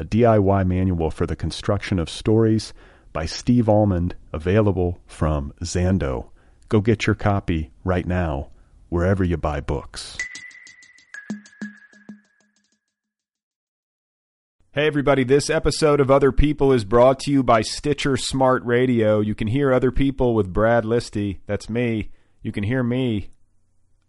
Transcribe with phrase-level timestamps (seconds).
[0.00, 2.72] a DIY manual for the construction of stories
[3.12, 6.30] by Steve Almond, available from Zando.
[6.70, 8.48] Go get your copy right now,
[8.88, 10.16] wherever you buy books.
[14.72, 19.20] Hey, everybody, this episode of Other People is brought to you by Stitcher Smart Radio.
[19.20, 21.40] You can hear Other People with Brad Listi.
[21.46, 22.08] That's me.
[22.40, 23.28] You can hear me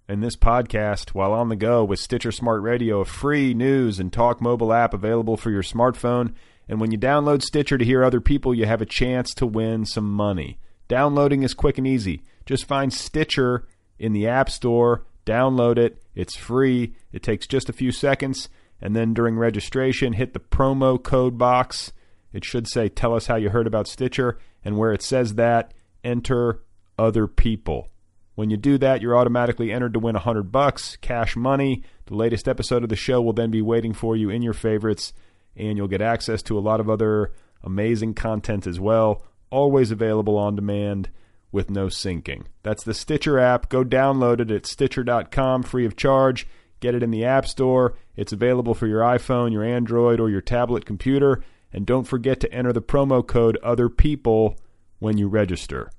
[0.08, 4.12] in this podcast while on the go with Stitcher Smart Radio, a free news and
[4.12, 6.34] talk mobile app available for your smartphone.
[6.68, 9.86] And when you download Stitcher to hear other people, you have a chance to win
[9.86, 10.60] some money.
[10.88, 12.22] Downloading is quick and easy.
[12.46, 16.02] Just find Stitcher in the App Store, download it.
[16.16, 16.96] It's free.
[17.12, 18.50] It takes just a few seconds.
[18.82, 21.94] And then during registration, hit the promo code box.
[22.34, 24.40] It should say, Tell us how you heard about Stitcher.
[24.66, 26.64] And where it says that, enter
[26.98, 27.91] other people.
[28.36, 31.84] When you do that, you're automatically entered to win 100 bucks, cash money.
[32.06, 35.14] The latest episode of the show will then be waiting for you in your favorites,
[35.56, 40.38] and you'll get access to a lot of other amazing content as well, always available
[40.38, 41.10] on demand
[41.52, 42.46] with no syncing.
[42.64, 43.70] That's the Stitcher app.
[43.70, 46.48] Go download it at stitcher.com free of charge.
[46.80, 47.96] Get it in the App Store.
[48.16, 51.44] It's available for your iPhone, your Android, or your tablet computer.
[51.72, 54.58] And don't forget to enter the promo code Other People
[55.00, 55.92] when you register.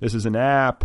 [0.00, 0.84] This is an app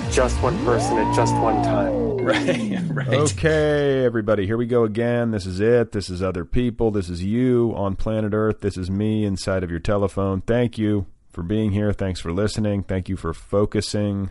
[0.11, 2.01] Just one person at just one time.
[2.21, 3.07] Right, right.
[3.07, 5.31] Okay, everybody, here we go again.
[5.31, 5.91] This is it.
[5.91, 6.91] This is other people.
[6.91, 8.59] This is you on planet Earth.
[8.59, 10.41] This is me inside of your telephone.
[10.41, 11.91] Thank you for being here.
[11.93, 12.83] Thanks for listening.
[12.83, 14.29] Thank you for focusing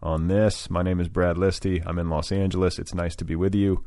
[0.00, 0.70] on this.
[0.70, 1.82] My name is Brad Listi.
[1.84, 2.78] I'm in Los Angeles.
[2.78, 3.84] It's nice to be with you.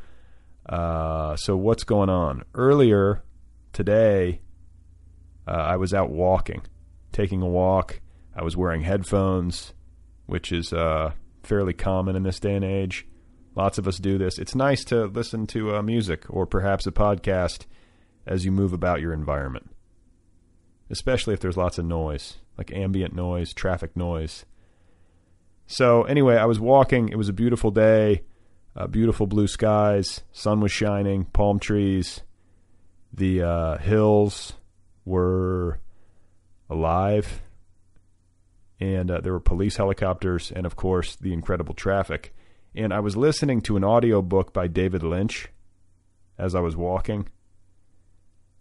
[0.67, 2.43] Uh, so, what's going on?
[2.53, 3.23] Earlier
[3.71, 4.41] today,
[5.47, 6.63] uh, I was out walking,
[7.13, 8.01] taking a walk.
[8.35, 9.73] I was wearing headphones,
[10.25, 11.13] which is uh,
[11.47, 13.07] fairly common in this day and age.
[13.55, 14.37] Lots of us do this.
[14.37, 17.65] It's nice to listen to uh, music or perhaps a podcast
[18.27, 19.71] as you move about your environment,
[20.89, 24.45] especially if there's lots of noise, like ambient noise, traffic noise.
[25.65, 27.09] So, anyway, I was walking.
[27.09, 28.21] It was a beautiful day,
[28.75, 32.21] uh, beautiful blue skies, sun was shining, palm trees.
[33.11, 34.53] The uh, hills
[35.03, 35.79] were
[36.69, 37.41] alive,
[38.79, 42.33] and uh, there were police helicopters, and of course, the incredible traffic
[42.77, 45.47] and I was listening to an audiobook by David Lynch
[46.37, 47.27] as I was walking.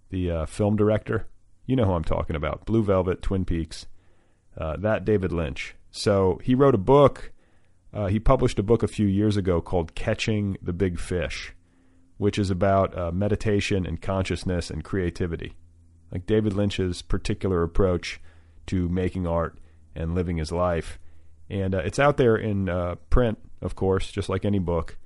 [0.08, 1.26] The uh, film director,
[1.66, 3.86] you know who I'm talking about, Blue Velvet, Twin Peaks,
[4.56, 5.74] uh, that David Lynch.
[5.90, 7.32] So he wrote a book.
[7.92, 11.54] Uh, he published a book a few years ago called Catching the Big Fish,
[12.16, 15.54] which is about uh, meditation and consciousness and creativity.
[16.10, 18.18] Like David Lynch's particular approach
[18.68, 19.58] to making art
[19.96, 20.98] and living his life.
[21.48, 24.96] And uh, it's out there in uh, print of course, just like any book.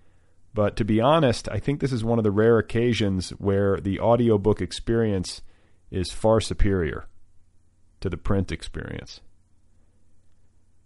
[0.53, 4.01] But to be honest, I think this is one of the rare occasions where the
[4.01, 5.43] audiobook experience
[5.91, 7.07] is far superior
[8.01, 9.21] to the print experience.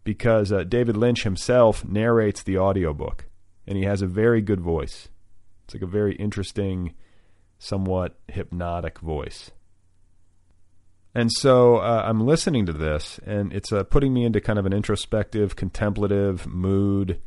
[0.02, 3.26] Because uh, David Lynch himself narrates the audiobook,
[3.66, 5.08] and he has a very good voice.
[5.64, 6.94] It's like a very interesting,
[7.58, 9.50] somewhat hypnotic voice.
[11.14, 14.66] And so uh, I'm listening to this, and it's uh, putting me into kind of
[14.66, 17.20] an introspective, contemplative mood.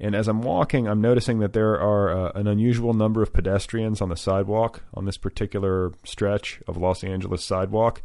[0.00, 4.00] And as I'm walking, I'm noticing that there are uh, an unusual number of pedestrians
[4.00, 8.02] on the sidewalk on this particular stretch of Los Angeles sidewalk.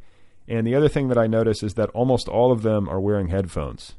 [0.50, 3.30] And the other thing that I notice is that almost all of them are wearing
[3.30, 3.94] headphones.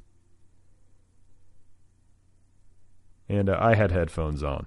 [3.27, 4.67] And uh, I had headphones on.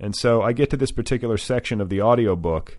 [0.00, 2.78] And so I get to this particular section of the audiobook,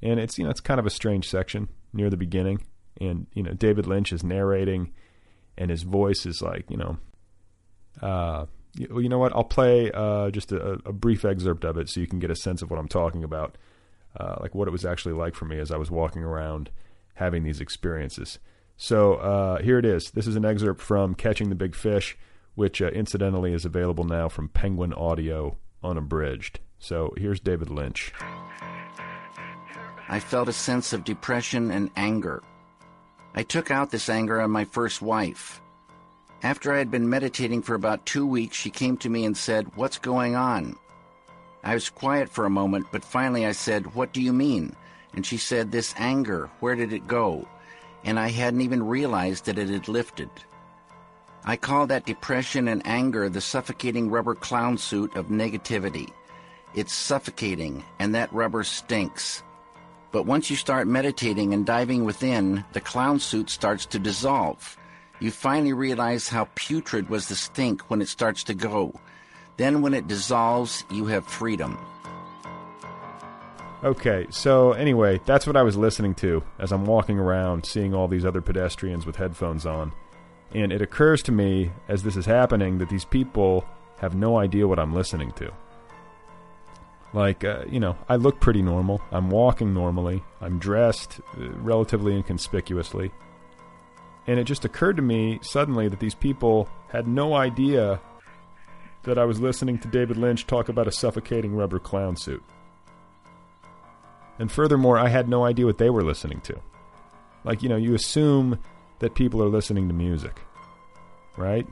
[0.00, 2.62] and it's you know it's kind of a strange section near the beginning,
[3.00, 4.92] and you know David Lynch is narrating,
[5.56, 6.98] and his voice is like you know,
[8.02, 9.34] uh, you, you know what?
[9.34, 12.36] I'll play uh, just a, a, brief excerpt of it so you can get a
[12.36, 13.56] sense of what I'm talking about,
[14.18, 16.70] uh, like what it was actually like for me as I was walking around
[17.14, 18.38] having these experiences.
[18.76, 20.10] So uh, here it is.
[20.12, 22.16] This is an excerpt from Catching the Big Fish,
[22.54, 26.60] which uh, incidentally is available now from Penguin Audio unabridged.
[26.78, 28.12] So here's David Lynch.
[30.12, 32.42] I felt a sense of depression and anger.
[33.32, 35.62] I took out this anger on my first wife.
[36.42, 39.70] After I had been meditating for about two weeks, she came to me and said,
[39.76, 40.74] What's going on?
[41.62, 44.74] I was quiet for a moment, but finally I said, What do you mean?
[45.14, 47.46] And she said, This anger, where did it go?
[48.02, 50.30] And I hadn't even realized that it had lifted.
[51.44, 56.10] I call that depression and anger the suffocating rubber clown suit of negativity.
[56.74, 59.44] It's suffocating, and that rubber stinks.
[60.12, 64.76] But once you start meditating and diving within, the clown suit starts to dissolve.
[65.20, 68.92] You finally realize how putrid was the stink when it starts to go.
[69.56, 71.78] Then, when it dissolves, you have freedom.
[73.84, 78.08] Okay, so anyway, that's what I was listening to as I'm walking around seeing all
[78.08, 79.92] these other pedestrians with headphones on.
[80.52, 83.64] And it occurs to me as this is happening that these people
[83.98, 85.52] have no idea what I'm listening to.
[87.12, 89.00] Like, uh, you know, I look pretty normal.
[89.10, 90.22] I'm walking normally.
[90.40, 93.10] I'm dressed uh, relatively inconspicuously.
[94.26, 98.00] And it just occurred to me suddenly that these people had no idea
[99.02, 102.42] that I was listening to David Lynch talk about a suffocating rubber clown suit.
[104.38, 106.60] And furthermore, I had no idea what they were listening to.
[107.44, 108.58] Like, you know, you assume
[109.00, 110.40] that people are listening to music,
[111.36, 111.66] right?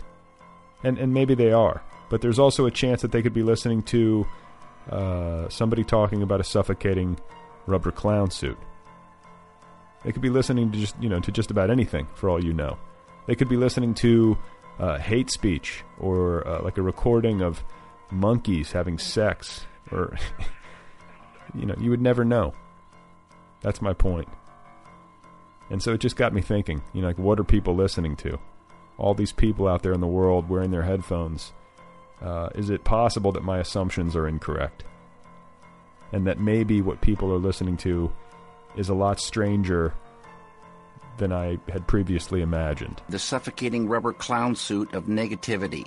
[0.83, 3.83] And and maybe they are, but there's also a chance that they could be listening
[3.85, 4.27] to
[4.91, 7.19] uh, somebody talking about a suffocating
[7.67, 8.59] rubber clown suit.
[10.05, 12.53] They could be listening to just you know to just about anything for all you
[12.53, 12.79] know.
[13.27, 14.39] They could be listening to
[14.79, 17.63] uh, hate speech or uh, like a recording of
[18.11, 20.17] monkeys having sex or
[21.55, 22.55] you know you would never know.
[23.61, 24.29] That's my point.
[25.71, 28.39] And so it just got me thinking, you know, like what are people listening to?
[28.97, 31.53] All these people out there in the world wearing their headphones.
[32.23, 34.85] Uh, is it possible that my assumptions are incorrect?
[36.13, 38.11] And that maybe what people are listening to
[38.77, 39.95] is a lot stranger
[41.19, 43.03] than I had previously imagined.
[43.09, 45.87] The suffocating rubber clown suit of negativity.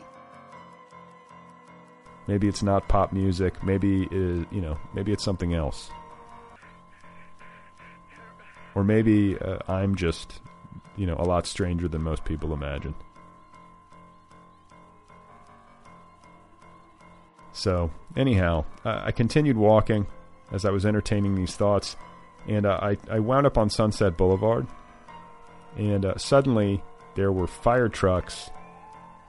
[2.28, 3.63] Maybe it's not pop music.
[3.63, 5.89] Maybe it, you know, maybe it's something else.
[8.75, 10.39] Or maybe uh, I'm just,
[10.95, 12.95] you know, a lot stranger than most people imagine.
[17.53, 20.07] So, anyhow, I continued walking
[20.51, 21.95] as I was entertaining these thoughts,
[22.48, 24.68] and uh, I, I wound up on Sunset Boulevard,
[25.77, 26.83] and uh, suddenly
[27.15, 28.50] there were fire trucks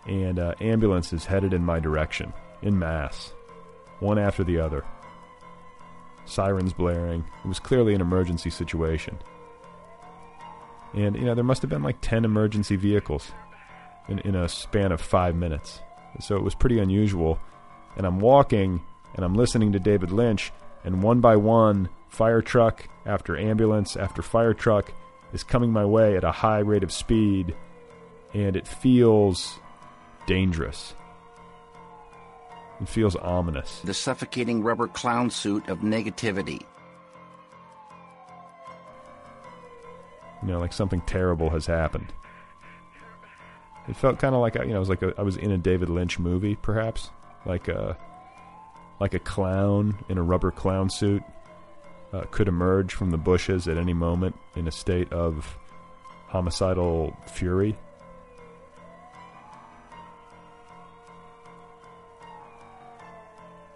[0.06, 2.32] and uh, ambulances headed in my direction,
[2.62, 3.32] in mass,
[4.00, 4.84] one after the other.
[6.24, 7.24] Sirens blaring.
[7.44, 9.18] It was clearly an emergency situation.
[10.94, 13.32] And, you know, there must have been like 10 emergency vehicles
[14.08, 15.80] in, in a span of five minutes.
[16.20, 17.38] So it was pretty unusual.
[17.96, 18.80] And I'm walking
[19.14, 20.52] and I'm listening to David Lynch,
[20.84, 24.92] and one by one, fire truck after ambulance after fire truck
[25.32, 27.54] is coming my way at a high rate of speed,
[28.34, 29.58] and it feels
[30.26, 30.94] dangerous.
[32.80, 33.80] It feels ominous.
[33.84, 36.62] The suffocating rubber clown suit of negativity.
[40.42, 42.12] You know, like something terrible has happened.
[43.88, 45.58] It felt kind of like you know, it was like a, I was in a
[45.58, 47.10] David Lynch movie, perhaps,
[47.46, 47.96] like a
[49.00, 51.22] like a clown in a rubber clown suit
[52.12, 55.58] uh, could emerge from the bushes at any moment in a state of
[56.28, 57.76] homicidal fury.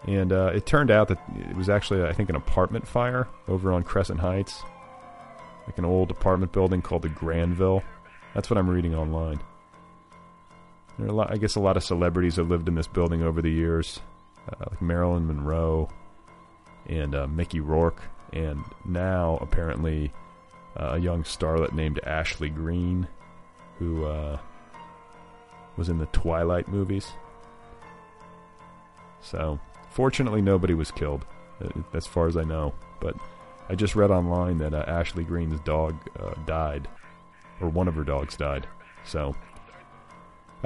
[0.07, 3.73] And uh, it turned out that it was actually, I think, an apartment fire over
[3.73, 4.63] on Crescent Heights
[5.67, 7.83] like an old apartment building called the Granville.
[8.35, 9.41] That's what I'm reading online.
[10.99, 13.23] There are a lot, I guess a lot of celebrities have lived in this building
[13.23, 14.01] over the years,
[14.49, 15.91] uh, like Marilyn Monroe
[16.87, 20.11] and uh, Mickey Rourke, and now apparently
[20.79, 23.07] uh, a young starlet named Ashley Greene,
[23.79, 24.39] who uh,
[25.77, 27.13] was in the Twilight movies.
[29.21, 29.61] So,
[29.91, 31.27] fortunately, nobody was killed,
[31.61, 32.73] uh, as far as I know.
[33.01, 33.17] But
[33.69, 35.95] I just read online that uh, Ashley Greene's dog
[36.47, 36.89] died,
[37.61, 38.67] or one of her dogs died.
[39.05, 39.35] So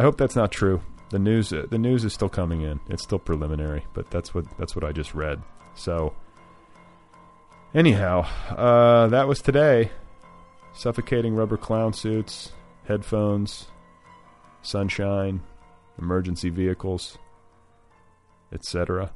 [0.01, 0.81] I hope that's not true.
[1.11, 2.81] The news the news is still coming in.
[2.89, 5.43] It's still preliminary, but that's what that's what I just read.
[5.75, 6.15] So
[7.75, 9.91] anyhow, uh, that was today.
[10.73, 12.53] Suffocating rubber clown suits,
[12.85, 13.67] headphones,
[14.63, 15.43] sunshine,
[15.99, 17.19] emergency vehicles,
[18.55, 19.13] etc.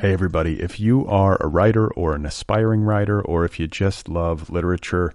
[0.00, 4.08] Hey, everybody, if you are a writer or an aspiring writer, or if you just
[4.08, 5.14] love literature,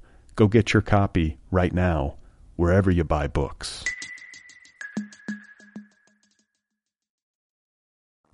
[0.35, 2.15] Go get your copy right now,
[2.55, 3.83] wherever you buy books.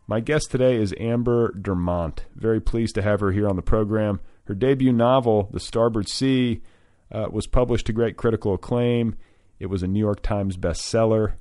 [0.09, 2.19] My guest today is Amber Dermont.
[2.33, 4.21] Very pleased to have her here on the program.
[4.45, 6.61] Her debut novel, The Starboard Sea,
[7.11, 9.15] uh, was published to great critical acclaim.
[9.59, 11.33] It was a New York Times bestseller,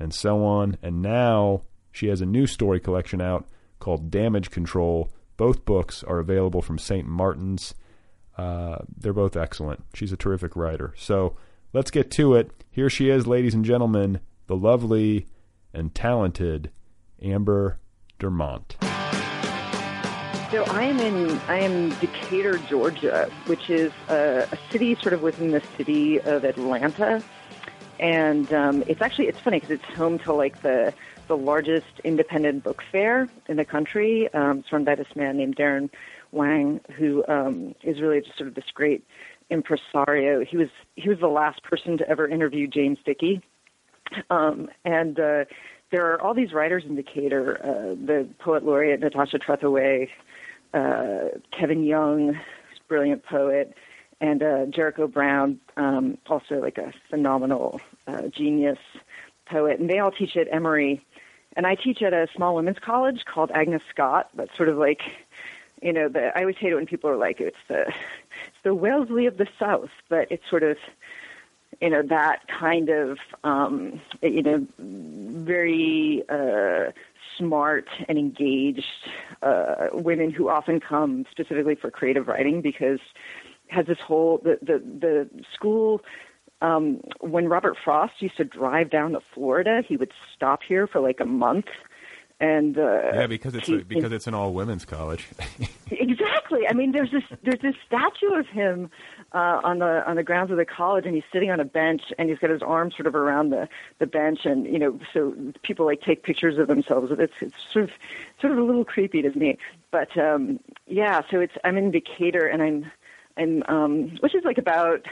[0.00, 0.78] and so on.
[0.82, 3.46] And now she has a new story collection out
[3.78, 5.12] called Damage Control.
[5.36, 7.06] Both books are available from St.
[7.06, 7.74] Martin's.
[8.36, 9.84] Uh, they're both excellent.
[9.94, 10.94] She's a terrific writer.
[10.96, 11.36] So
[11.72, 12.50] let's get to it.
[12.70, 15.26] Here she is, ladies and gentlemen, the lovely
[15.74, 16.70] and talented
[17.22, 17.78] Amber
[18.18, 18.76] Dermont.
[20.50, 25.22] So I am in I am Decatur, Georgia, which is a, a city sort of
[25.22, 27.22] within the city of Atlanta,
[27.98, 30.92] and um, it's actually it's funny because it's home to like the
[31.26, 34.32] the largest independent book fair in the country.
[34.34, 35.88] Um, it's run by this man named Daren
[36.32, 39.04] Wang, who um, is really just sort of this great
[39.50, 40.44] impresario.
[40.44, 43.42] He was he was the last person to ever interview James Dickey,
[44.30, 45.44] um, and uh,
[45.90, 47.60] there are all these writers in Decatur.
[47.62, 50.08] Uh, the poet laureate Natasha Trethewey,
[50.74, 52.38] uh, Kevin Young,
[52.88, 53.74] brilliant poet,
[54.20, 58.78] and uh, Jericho Brown, um, also like a phenomenal uh, genius
[59.46, 61.04] poet, and they all teach at Emory.
[61.54, 64.30] And I teach at a small women's college called Agnes Scott.
[64.34, 65.00] That's sort of like,
[65.82, 68.74] you know, the I always hate it when people are like, it's the it's the
[68.74, 70.76] Wellesley of the South, but it's sort of
[71.80, 76.92] you know that kind of um, you know very uh,
[77.36, 78.84] smart and engaged
[79.42, 83.00] uh, women who often come specifically for creative writing because
[83.68, 86.02] has this whole the the, the school
[86.62, 91.00] um, when Robert Frost used to drive down to Florida, he would stop here for
[91.00, 91.66] like a month.
[92.42, 95.28] And uh, yeah, because it's he, a, because it's an all women's college.
[95.92, 96.66] exactly.
[96.68, 98.90] I mean, there's this there's this statue of him
[99.32, 102.02] uh, on the on the grounds of the college, and he's sitting on a bench,
[102.18, 103.68] and he's got his arms sort of around the
[104.00, 107.12] the bench, and you know, so people like take pictures of themselves.
[107.16, 107.90] It's it's sort of
[108.40, 109.56] sort of a little creepy to me,
[109.92, 110.58] but um,
[110.88, 111.22] yeah.
[111.30, 112.90] So it's I'm in Decatur, and I'm
[113.36, 115.06] I'm um, which is like about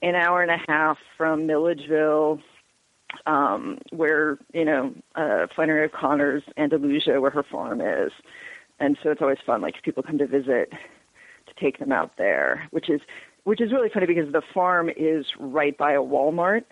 [0.00, 2.40] an hour and a half from Milledgeville,
[3.26, 8.12] um, where you know uh, Flannery O'Connor's Andalusia, where her farm is,
[8.80, 9.60] and so it's always fun.
[9.60, 13.00] Like people come to visit, to take them out there, which is
[13.44, 16.64] which is really funny because the farm is right by a Walmart.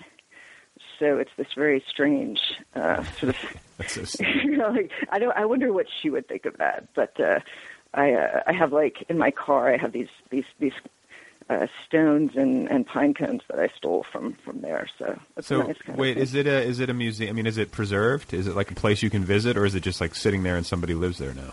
[0.98, 2.40] So it's this very strange
[2.74, 3.36] uh, sort of.
[3.86, 4.02] So
[4.44, 5.34] you know, like, I don't.
[5.34, 6.88] I wonder what she would think of that.
[6.94, 7.40] But uh,
[7.94, 10.74] I, uh, I have like in my car, I have these these these
[11.50, 14.88] uh, stones and, and pine cones that I stole from from there.
[14.98, 17.30] So So nice wait, is it a is it a museum?
[17.30, 18.32] I mean, is it preserved?
[18.32, 20.56] Is it like a place you can visit, or is it just like sitting there
[20.56, 21.52] and somebody lives there now?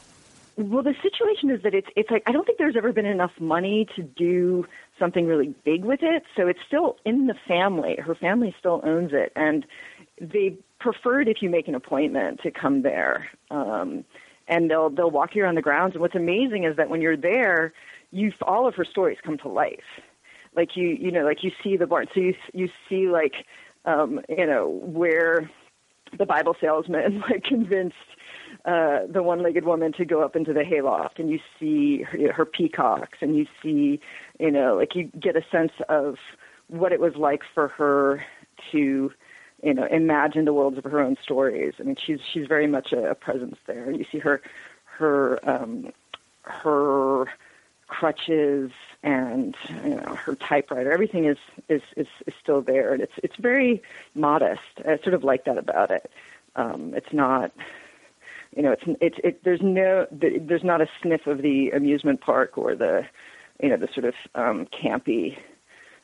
[0.55, 3.31] Well, the situation is that it's it's like I don't think there's ever been enough
[3.39, 4.67] money to do
[4.99, 6.23] something really big with it.
[6.35, 7.95] So it's still in the family.
[7.95, 9.65] Her family still owns it, and
[10.21, 13.29] they preferred if you make an appointment to come there.
[13.49, 14.05] Um,
[14.47, 15.95] and they'll they'll walk you around the grounds.
[15.95, 17.73] And what's amazing is that when you're there,
[18.11, 20.01] you all of her stories come to life.
[20.55, 22.07] Like you you know like you see the barn.
[22.13, 23.45] So you you see like
[23.85, 25.49] um, you know where
[26.17, 27.95] the Bible salesman like convinced
[28.65, 32.45] uh, the one-legged woman to go up into the hayloft, and you see her, her
[32.45, 33.99] peacocks, and you see,
[34.39, 36.17] you know, like you get a sense of
[36.67, 38.23] what it was like for her
[38.71, 39.11] to
[39.63, 41.73] you know, imagine the worlds of her own stories.
[41.79, 43.91] I mean, she's she's very much a, a presence there.
[43.91, 44.41] You see her
[44.83, 45.91] her um,
[46.43, 47.27] her
[47.87, 48.71] crutches
[49.03, 50.91] and you know her typewriter.
[50.91, 51.37] Everything is
[51.69, 53.81] is is, is still there, and it's it's very
[54.15, 54.61] modest.
[54.79, 56.11] I sort of like that about it.
[56.55, 57.51] Um, it's not.
[58.55, 59.43] You know, it's it's it.
[59.43, 63.05] There's no there's not a sniff of the amusement park or the,
[63.61, 65.37] you know, the sort of um, campy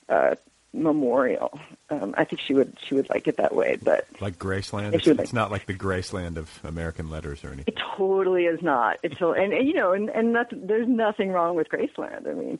[0.10, 0.36] uh,
[0.74, 1.58] memorial.
[1.89, 4.94] Um, I think she would she would like it that way, but Like Graceland?
[4.94, 7.65] It's, would it's not like the Graceland of American letters or anything.
[7.68, 8.98] it totally is not.
[9.03, 12.27] It's so, and, and you know, and and not, there's nothing wrong with Graceland.
[12.27, 12.60] I mean,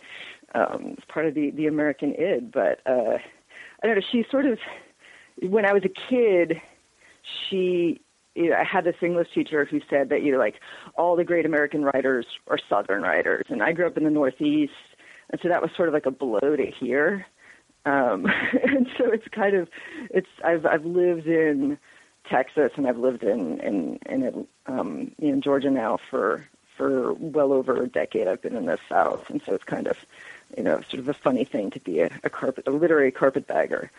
[0.53, 3.17] um, it's part of the the American id, but uh,
[3.82, 4.01] I don't know.
[4.12, 4.60] She sort of,
[5.41, 6.62] when I was a kid,
[7.50, 8.00] she.
[8.36, 10.55] You know, I had this English teacher who said that you know, like
[10.98, 14.74] all the great American writers are Southern writers, and I grew up in the Northeast,
[15.29, 17.27] and so that was sort of like a blow to hear.
[17.86, 18.25] Um,
[18.63, 19.70] and so it's kind of,
[20.10, 21.78] it's I've I've lived in
[22.30, 26.46] Texas and I've lived in in in um, in Georgia now for
[26.78, 28.28] for well over a decade.
[28.28, 29.98] I've been in the South, and so it's kind of
[30.58, 33.92] you know sort of a funny thing to be a, a carpet a literary carpetbagger.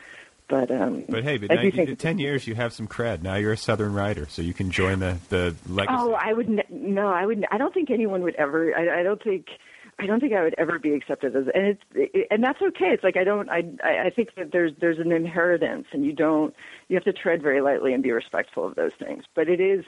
[0.48, 2.86] But um, But hey, but I now do you, think ten years you have some
[2.86, 3.22] cred.
[3.22, 5.96] Now you're a Southern writer, so you can join the the legacy.
[5.98, 7.46] Oh, I would ne- no, I would.
[7.50, 8.76] I don't think anyone would ever.
[8.76, 9.48] I, I don't think.
[9.98, 12.90] I don't think I would ever be accepted as, and it's it, and that's okay.
[12.90, 13.48] It's like I don't.
[13.50, 16.54] I I think that there's there's an inheritance, and you don't.
[16.88, 19.24] You have to tread very lightly and be respectful of those things.
[19.34, 19.84] But it is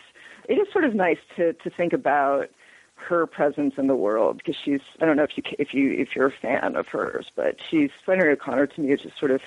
[0.48, 2.50] it is sort of nice to to think about
[2.94, 4.80] her presence in the world because she's.
[5.00, 7.90] I don't know if you if you if you're a fan of hers, but she's
[8.04, 9.40] Flannery O'Connor to me is just sort of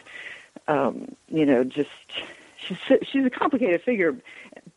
[0.67, 1.89] um, you know, just
[2.57, 4.15] she's she's a complicated figure,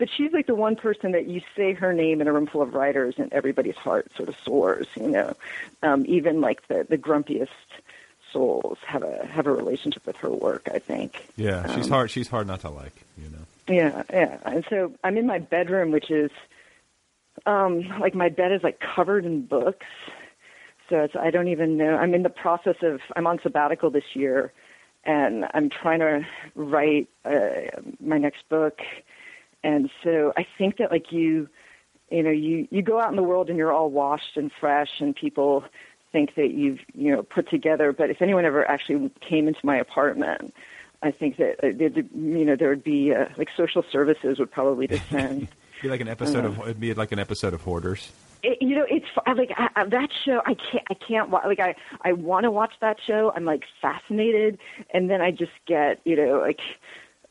[0.03, 2.61] but she's like the one person that you say her name in a room full
[2.61, 4.89] of writers and everybody's heart sort of soars.
[4.97, 5.37] You know,
[5.85, 7.51] um, even like the the grumpiest
[8.33, 10.69] souls have a have a relationship with her work.
[10.75, 11.25] I think.
[11.37, 12.11] yeah, she's Um, hard.
[12.11, 13.05] She's hard not to like.
[13.17, 13.47] You know.
[13.69, 14.39] Yeah, yeah.
[14.45, 16.33] And so I'm in my bedroom, which is
[17.47, 19.87] um like my bed is like covered in books.
[20.89, 21.95] So it's I don't even know.
[21.95, 24.53] I'm in the process of I'm on sabbatical this year
[25.05, 28.81] and I'm trying to write uh, my next book.
[29.65, 31.49] And so I think that like you
[32.11, 34.91] you know, you you go out in the world and you're all washed and fresh
[35.01, 35.65] and people
[36.13, 39.79] think that you've, you know, put together, but if anyone ever actually came into my
[39.79, 40.53] apartment,
[41.03, 44.87] I think that uh, you know there would be uh, like social services would probably
[44.89, 45.49] descend.
[45.81, 46.49] Be like an episode Uh.
[46.49, 48.13] of it'd be like an episode of Hoarders.
[48.43, 50.43] it, you know, it's like I, I, that show.
[50.45, 50.85] I can't.
[50.91, 51.31] I can't.
[51.31, 53.33] wa- Like I, I want to watch that show.
[53.35, 54.59] I'm like fascinated,
[54.93, 56.61] and then I just get, you know, like,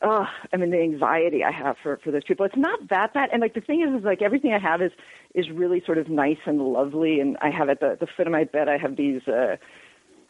[0.02, 2.46] oh, I mean, the anxiety I have for for those people.
[2.46, 4.92] It's not that bad, and like the thing is, is like everything I have is
[5.34, 8.32] is really sort of nice and lovely, and I have at the the foot of
[8.32, 8.68] my bed.
[8.68, 9.26] I have these.
[9.28, 9.56] uh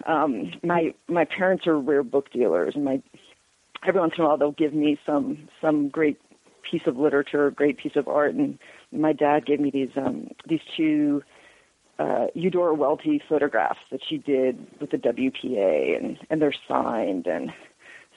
[0.04, 3.00] um my my parents are rare book dealers and my
[3.86, 6.18] every once in a while they'll give me some some great
[6.68, 8.58] piece of literature, great piece of art, and
[8.92, 11.22] my dad gave me these um, these two
[11.98, 17.52] uh, Eudora Welty photographs that she did with the WPA, and and they're signed, and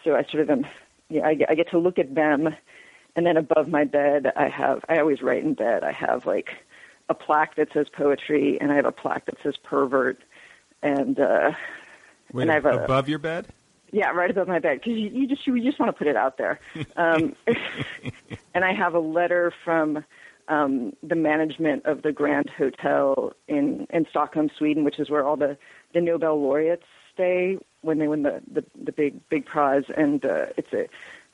[0.03, 0.65] so I sort of am,
[1.09, 2.55] yeah, I, get- I get to look at them,
[3.15, 6.49] and then above my bed I have I always write in bed I have like
[7.09, 10.19] a plaque that says poetry, and I have a plaque that says pervert,
[10.81, 11.51] and uh,
[12.33, 13.47] Wait, and I have a, above your bed?
[13.91, 16.15] yeah, right above my bed because you, you just you just want to put it
[16.15, 16.59] out there.
[16.97, 17.35] Um,
[18.53, 20.03] and I have a letter from
[20.47, 25.35] um, the management of the Grand Hotel in in Stockholm, Sweden, which is where all
[25.37, 25.57] the
[25.93, 26.85] the Nobel laureates
[27.15, 29.85] stay when they win the the, the big big prize.
[29.95, 30.87] And uh, it's a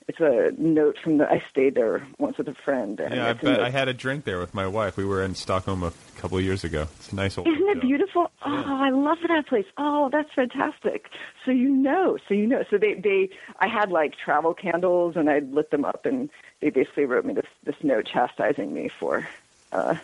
[0.08, 1.30] it's a note from the.
[1.30, 3.00] I stayed there once with a friend.
[3.00, 4.98] And Yeah, I bet I had a drink there with my wife.
[4.98, 6.88] We were in Stockholm a couple of years ago.
[6.98, 7.48] It's a nice old.
[7.48, 8.32] Isn't it beautiful?
[8.46, 9.66] Oh, I love that place.
[9.78, 11.10] Oh, that's fantastic.
[11.46, 12.64] So you know, so you know.
[12.70, 16.30] So they they I had like travel candles and I lit them up and
[16.62, 19.28] they basically wrote me this this note chastising me for
[19.72, 19.96] uh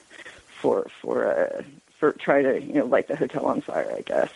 [0.47, 1.63] for for uh
[1.99, 4.29] for trying to, you know, light the hotel on fire, I guess.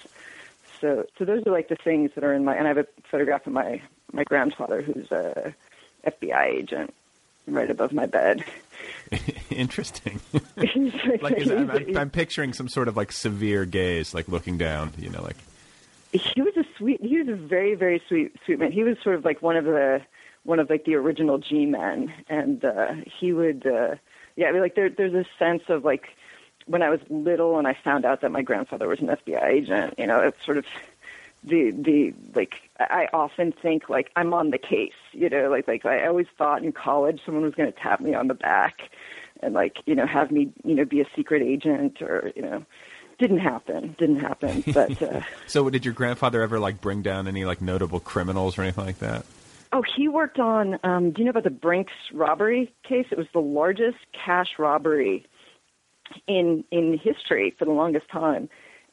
[0.81, 2.87] So so those are like the things that are in my and I have a
[3.09, 5.53] photograph of my my grandfather who's a
[6.05, 6.93] FBI agent
[7.47, 8.43] right above my bed.
[9.49, 10.19] Interesting.
[11.21, 14.93] Like is, I'm, I'm, I'm picturing some sort of like severe gaze, like looking down.
[14.97, 15.37] You know, like
[16.11, 19.15] he was a sweet he was a very very sweet sweet man he was sort
[19.15, 20.01] of like one of the
[20.43, 23.95] one of like the original g men and uh he would uh
[24.35, 26.09] yeah I mean, like there there's a sense of like
[26.65, 29.93] when i was little and i found out that my grandfather was an fbi agent
[29.97, 30.65] you know it's sort of
[31.43, 35.85] the the like i often think like i'm on the case you know like like
[35.85, 38.89] i always thought in college someone was going to tap me on the back
[39.41, 42.63] and like you know have me you know be a secret agent or you know
[43.17, 45.69] didn't happen didn't happen but uh so.
[45.69, 49.25] Did your grandfather ever like bring down any like notable criminals or anything like that?
[49.73, 50.79] Oh, he worked on.
[50.83, 53.05] Um, do you know about the Brinks robbery case?
[53.09, 55.25] It was the largest cash robbery
[56.27, 58.49] in in history for the longest time,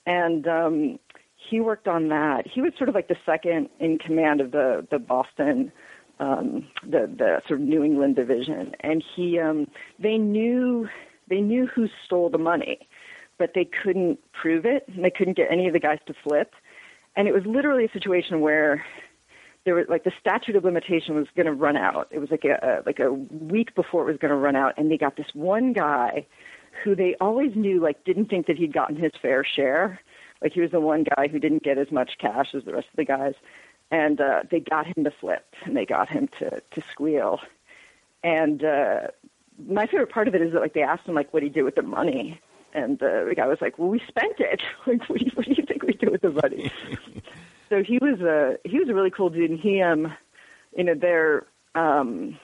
[0.06, 0.98] and um,
[1.36, 2.46] he worked on that.
[2.46, 5.72] He was sort of like the second in command of the the Boston,
[6.20, 9.66] um, the the sort of New England division, and he um,
[9.98, 10.88] they knew
[11.28, 12.88] they knew who stole the money,
[13.38, 14.84] but they couldn't prove it.
[14.88, 16.54] And they couldn't get any of the guys to flip,
[17.16, 18.84] and it was literally a situation where
[19.64, 22.08] there was like the statute of limitation was going to run out.
[22.10, 24.74] It was like a, a like a week before it was going to run out,
[24.76, 26.26] and they got this one guy
[26.82, 30.00] who they always knew like didn't think that he'd gotten his fair share.
[30.42, 32.88] Like he was the one guy who didn't get as much cash as the rest
[32.90, 33.34] of the guys,
[33.90, 37.40] and uh, they got him to flip and they got him to to squeal.
[38.22, 39.08] And uh,
[39.66, 41.62] my favorite part of it is that like they asked him like what he did
[41.62, 42.40] with the money,
[42.72, 44.62] and uh, the guy was like, "Well, we spent it.
[44.86, 46.70] like, what do, you, what do you think we did with the money?"
[47.68, 50.12] so he was a he was a really cool dude, and he um,
[50.76, 52.38] you know, there um,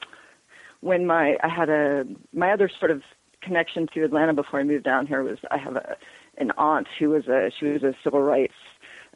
[0.80, 3.02] when my I had a my other sort of
[3.44, 5.96] connection to Atlanta before I moved down here was I have a
[6.36, 8.54] an aunt who was a she was a civil rights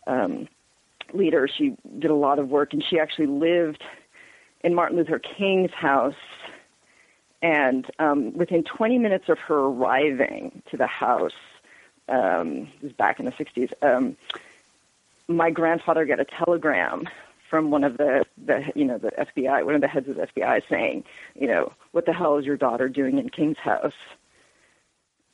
[0.07, 0.49] um,
[1.13, 1.49] leader.
[1.49, 3.83] She did a lot of work, and she actually lived
[4.63, 6.15] in Martin Luther King's house.
[7.41, 11.31] And um, within 20 minutes of her arriving to the house,
[12.09, 14.17] um, this was back in the 60s, um,
[15.29, 17.09] my grandfather got a telegram
[17.49, 20.27] from one of the, the you know the FBI, one of the heads of the
[20.27, 23.93] FBI, saying, you know, what the hell is your daughter doing in King's house?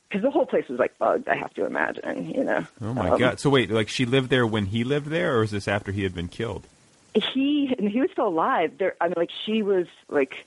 [0.07, 1.27] Because the whole place was like bugged.
[1.27, 2.65] I have to imagine, you know.
[2.81, 3.39] Oh my Um, god!
[3.39, 6.03] So wait, like she lived there when he lived there, or is this after he
[6.03, 6.67] had been killed?
[7.15, 8.73] he and he was still alive.
[8.77, 10.45] There, I mean, like she was like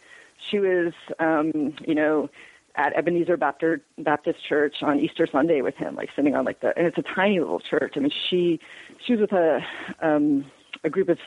[0.50, 2.30] she was, um, you know,
[2.74, 6.76] at Ebenezer Baptist Baptist Church on Easter Sunday with him, like sitting on like the,
[6.76, 7.94] and it's a tiny little church.
[7.96, 8.60] I mean, she
[9.04, 9.60] she was with a
[10.00, 10.44] um,
[10.84, 11.18] a group of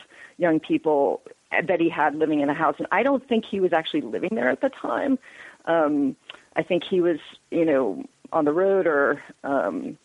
[0.42, 3.72] young people that he had living in a house, and I don't think he was
[3.72, 5.18] actually living there at the time.
[5.66, 6.16] Um,
[6.56, 7.18] I think he was,
[7.50, 9.96] you know, on the road or um,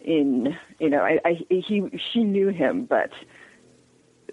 [0.00, 3.10] in, you know, I, I he she knew him, but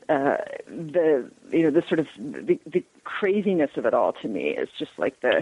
[0.09, 4.49] uh, the you know the sort of the, the craziness of it all to me
[4.49, 5.41] is just like the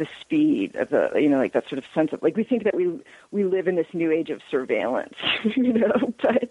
[0.00, 2.64] the speed of the you know like that sort of sense of like we think
[2.64, 2.84] that we
[3.30, 5.14] we live in this new age of surveillance
[5.56, 6.48] you know but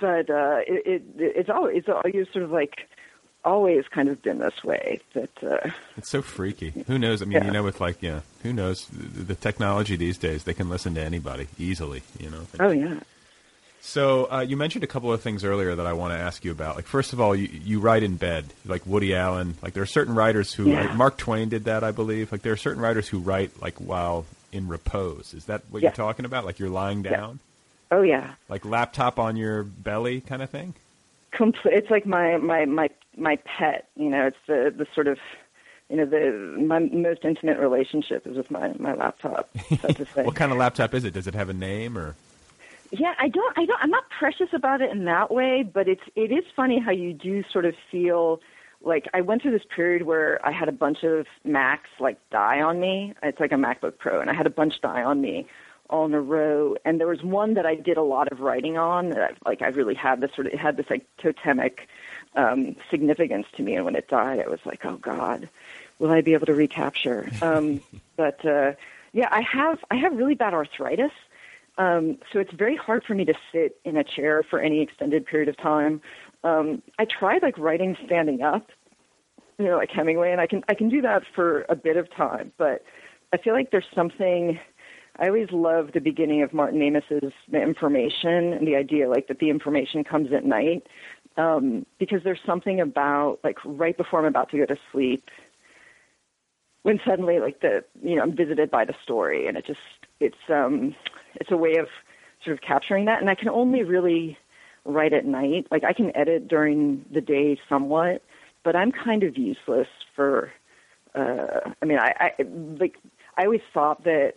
[0.00, 2.88] but uh it, it it's always it's always sort of like
[3.44, 6.72] always kind of been this way that uh It's so freaky.
[6.86, 7.22] Who knows?
[7.22, 7.44] I mean, Yeah.
[7.46, 8.86] you know, with like, yeah, who knows?
[8.86, 12.02] The, the technology these days, they can listen to anybody easily.
[12.20, 12.42] You know.
[12.60, 13.00] oh yeah
[13.84, 16.52] So uh, you mentioned a couple of things earlier that I want to ask you
[16.52, 16.76] about.
[16.76, 19.56] Like, first of all, you, you write in bed, like Woody Allen.
[19.60, 20.82] Like, there are certain writers who, Yeah.
[20.86, 22.30] like Mark Twain did that, I believe.
[22.30, 25.34] Like, there are certain writers who write like while in repose.
[25.34, 25.88] Is that what Yeah.
[25.88, 26.44] you're talking about?
[26.46, 27.10] Like, you're lying Yeah.
[27.10, 27.38] down,
[27.90, 30.74] oh yeah like laptop on your belly, kind of thing.
[31.34, 35.18] Comple- it's like my my my my pet you know it's the the sort of
[35.90, 40.24] you know the my most intimate relationship is with my my laptop so to say
[40.24, 41.12] What kind of laptop is it?
[41.14, 42.14] Does it have a name or?
[42.92, 46.02] Yeah, I don't, I don't, I'm not precious about it in that way, but it's,
[46.14, 48.40] it is funny how you do sort of feel
[48.82, 52.60] like I went through this period where I had a bunch of Macs like die
[52.60, 53.14] on me.
[53.22, 55.46] It's like a MacBook Pro, and I had a bunch die on me
[55.88, 56.76] all in a row.
[56.84, 59.62] And there was one that I did a lot of writing on that I, like
[59.62, 61.88] I really had this sort of, it had this like totemic
[62.34, 63.74] um, significance to me.
[63.74, 65.48] And when it died, I was like, oh God,
[65.98, 67.30] will I be able to recapture?
[67.40, 67.80] Um,
[68.16, 68.72] but uh,
[69.12, 71.12] yeah, I have, I have really bad arthritis.
[71.78, 75.24] Um, so it's very hard for me to sit in a chair for any extended
[75.24, 76.00] period of time.
[76.44, 78.68] Um, I tried like writing standing up,
[79.58, 82.14] you know, like Hemingway, and I can I can do that for a bit of
[82.14, 82.82] time, but
[83.32, 84.58] I feel like there's something.
[85.18, 89.40] I always love the beginning of Martin Amis's The Information and the idea like that
[89.40, 90.86] the information comes at night,
[91.36, 95.28] um, because there's something about like right before I'm about to go to sleep,
[96.82, 99.80] when suddenly like the you know I'm visited by the story, and it just
[100.22, 100.94] it's um
[101.34, 101.88] it's a way of
[102.44, 104.38] sort of capturing that, and I can only really
[104.84, 105.66] write at night.
[105.70, 108.22] Like I can edit during the day somewhat,
[108.64, 110.52] but I'm kind of useless for.
[111.14, 112.42] Uh, I mean, I, I
[112.78, 112.96] like
[113.36, 114.32] I always thought that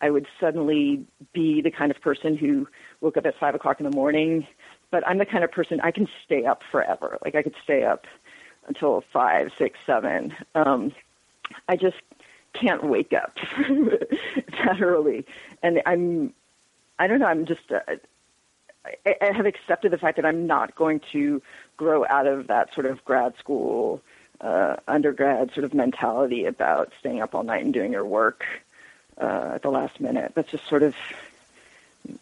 [0.00, 2.66] I would suddenly be the kind of person who
[3.00, 4.46] woke up at five o'clock in the morning,
[4.90, 7.18] but I'm the kind of person I can stay up forever.
[7.24, 8.04] Like I could stay up
[8.66, 10.34] until five, six, seven.
[10.54, 10.92] Um,
[11.68, 11.96] I just
[12.52, 15.26] can't wake up that early,
[15.62, 16.32] and I'm
[16.98, 17.26] I don't know.
[17.26, 17.80] I'm just uh,
[19.06, 21.42] I, I have accepted the fact that I'm not going to
[21.76, 24.02] grow out of that sort of grad school,
[24.40, 28.44] uh, undergrad sort of mentality about staying up all night and doing your work
[29.20, 30.32] uh, at the last minute.
[30.34, 30.94] That's just sort of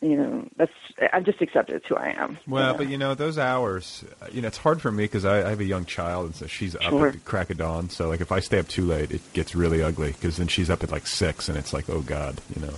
[0.01, 0.73] you know, that's
[1.13, 2.39] I've just accepted it's who I am.
[2.47, 2.79] Well, you know?
[2.79, 4.05] but you know those hours.
[4.23, 6.35] uh, You know, it's hard for me because I, I have a young child, and
[6.35, 7.07] so she's up Sure.
[7.09, 7.89] at the crack of dawn.
[7.91, 10.69] So like, if I stay up too late, it gets really ugly because then she's
[10.71, 12.75] up at like six, and it's like, oh god, you know.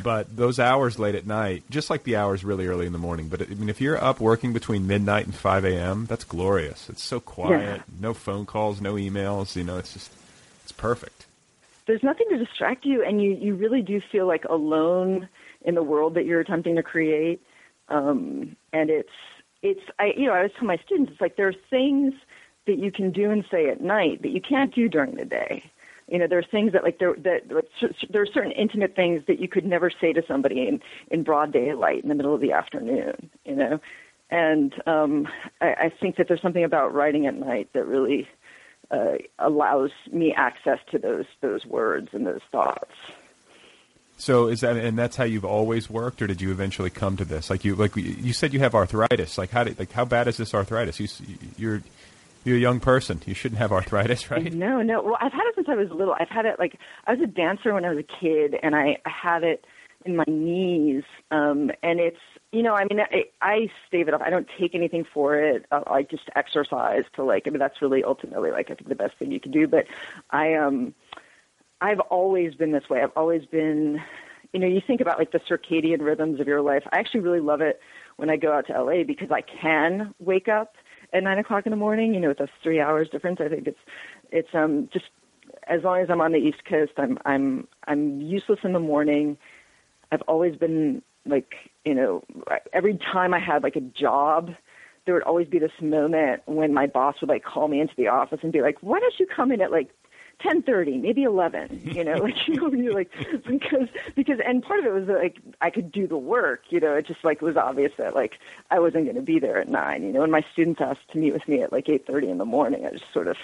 [0.00, 3.26] But those hours late at night, just like the hours really early in the morning.
[3.28, 6.88] But I mean, if you're up working between midnight and five a.m., that's glorious.
[6.88, 9.56] It's so quiet, no phone calls, no emails.
[9.56, 10.12] You know, it's just
[10.62, 11.26] it's perfect.
[11.86, 15.28] there's nothing to distract you, and you you really do feel like alone
[15.68, 17.40] in the world that you're attempting to create.
[17.88, 19.16] Um, and it's
[19.62, 22.14] it's I you know I always tell my students it's like there are things
[22.66, 25.70] that you can do and say at night that you can't do during the day.
[26.06, 27.68] You know, there are things that like there that like,
[28.10, 31.52] there are certain intimate things that you could never say to somebody in in broad
[31.52, 33.30] daylight in the middle of the afternoon.
[33.44, 33.80] You know,
[34.30, 35.28] and um,
[35.60, 38.26] I, I think that there's something about writing at night that really
[38.90, 42.94] uh, allows me access to those those words and those thoughts.
[44.18, 47.24] So is that and that's how you've always worked, or did you eventually come to
[47.24, 47.50] this?
[47.50, 49.38] Like you like you said, you have arthritis.
[49.38, 50.98] Like how did like how bad is this arthritis?
[50.98, 51.08] You
[51.56, 51.82] you're
[52.44, 53.22] you're a young person.
[53.26, 54.52] You shouldn't have arthritis, right?
[54.52, 55.02] No, no.
[55.02, 56.16] Well, I've had it since I was little.
[56.18, 58.98] I've had it like I was a dancer when I was a kid, and I
[59.04, 59.64] had it
[60.04, 61.04] in my knees.
[61.30, 62.18] Um, and it's
[62.50, 64.22] you know, I mean, I, I stave it off.
[64.22, 65.66] I don't take anything for it.
[65.70, 67.44] Uh, I just exercise to like.
[67.46, 69.68] I mean, that's really ultimately like I think the best thing you can do.
[69.68, 69.86] But
[70.30, 70.94] I um,
[71.80, 73.02] I've always been this way.
[73.02, 74.00] I've always been.
[74.52, 76.82] You know, you think about like the circadian rhythms of your life.
[76.90, 77.80] I actually really love it
[78.16, 80.74] when I go out to LA because I can wake up
[81.12, 82.14] at nine o'clock in the morning.
[82.14, 83.78] You know, with a three hours difference, I think it's
[84.30, 85.06] it's um just
[85.66, 89.36] as long as I'm on the East Coast, I'm I'm I'm useless in the morning.
[90.10, 92.24] I've always been like you know
[92.72, 94.50] every time I had like a job,
[95.04, 98.08] there would always be this moment when my boss would like call me into the
[98.08, 99.90] office and be like, "Why don't you come in at like
[100.40, 101.80] ten thirty, maybe eleven?
[101.84, 103.10] You know, like you know, you're like
[103.46, 106.62] because because and part of it was like I could do the work.
[106.70, 108.38] You know, it just like was obvious that like
[108.70, 110.02] I wasn't going to be there at nine.
[110.04, 112.38] You know, when my students asked to meet with me at like eight thirty in
[112.38, 113.36] the morning, I just sort of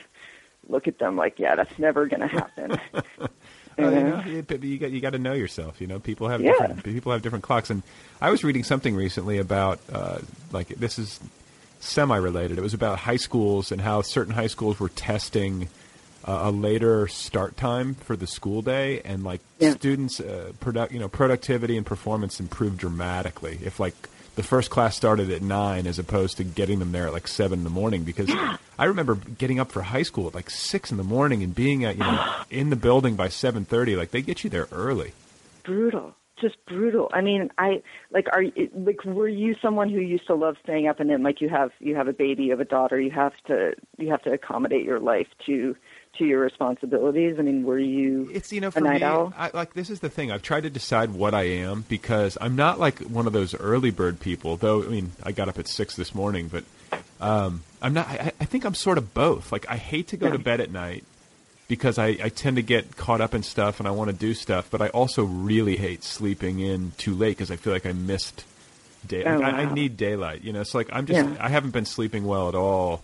[0.69, 2.79] look at them like, yeah, that's never going to happen.
[3.77, 5.81] Uh, you know, you, but you got you got to know yourself.
[5.81, 6.53] You know, people have Yeah.
[6.53, 7.71] different people have different clocks.
[7.71, 7.83] And
[8.21, 10.19] I was reading something recently about uh,
[10.53, 11.19] like this is
[11.81, 12.57] semi related.
[12.57, 15.69] It was about high schools and how certain high schools were testing
[16.27, 19.73] a later start time for the school day, and like Yeah.
[19.75, 23.95] students' uh, product you know productivity and performance improved dramatically if like
[24.37, 27.61] the first class started at nine as opposed to getting them there at like seven
[27.61, 28.29] in the morning because
[28.79, 31.85] I remember getting up for high school at like six in the morning and being
[31.85, 33.95] at you know in the building by seven thirty.
[33.95, 35.13] Like they get you there early.
[35.63, 40.27] brutal just brutal i mean i like are you like were you someone who used
[40.27, 42.59] to love staying up and then like you have you have a baby you have
[42.61, 45.77] a daughter you have to you have to accommodate your life to
[46.19, 49.33] to your responsibilities i mean were you It's you know a for night me, owl
[49.37, 50.31] I, like this is the thing.
[50.31, 53.91] I've tried to decide what I am because I'm not like one of those early
[53.91, 54.57] bird people.
[54.57, 56.65] Though I mean, I got up at six this morning, but
[57.21, 58.07] um, I'm not.
[58.09, 59.53] I, I think I'm sort of both.
[59.53, 61.05] Like I hate to go to bed at night
[61.69, 64.35] because I, I tend to get caught up in stuff and I want to do
[64.35, 67.93] stuff, but I also really hate sleeping in too late because I feel like I
[67.93, 68.45] missed
[69.07, 69.25] day.
[69.25, 70.43] Oh, like, I, I need daylight.
[70.45, 71.37] You know, so like I'm just Yeah.
[71.41, 73.03] I haven't been sleeping well at all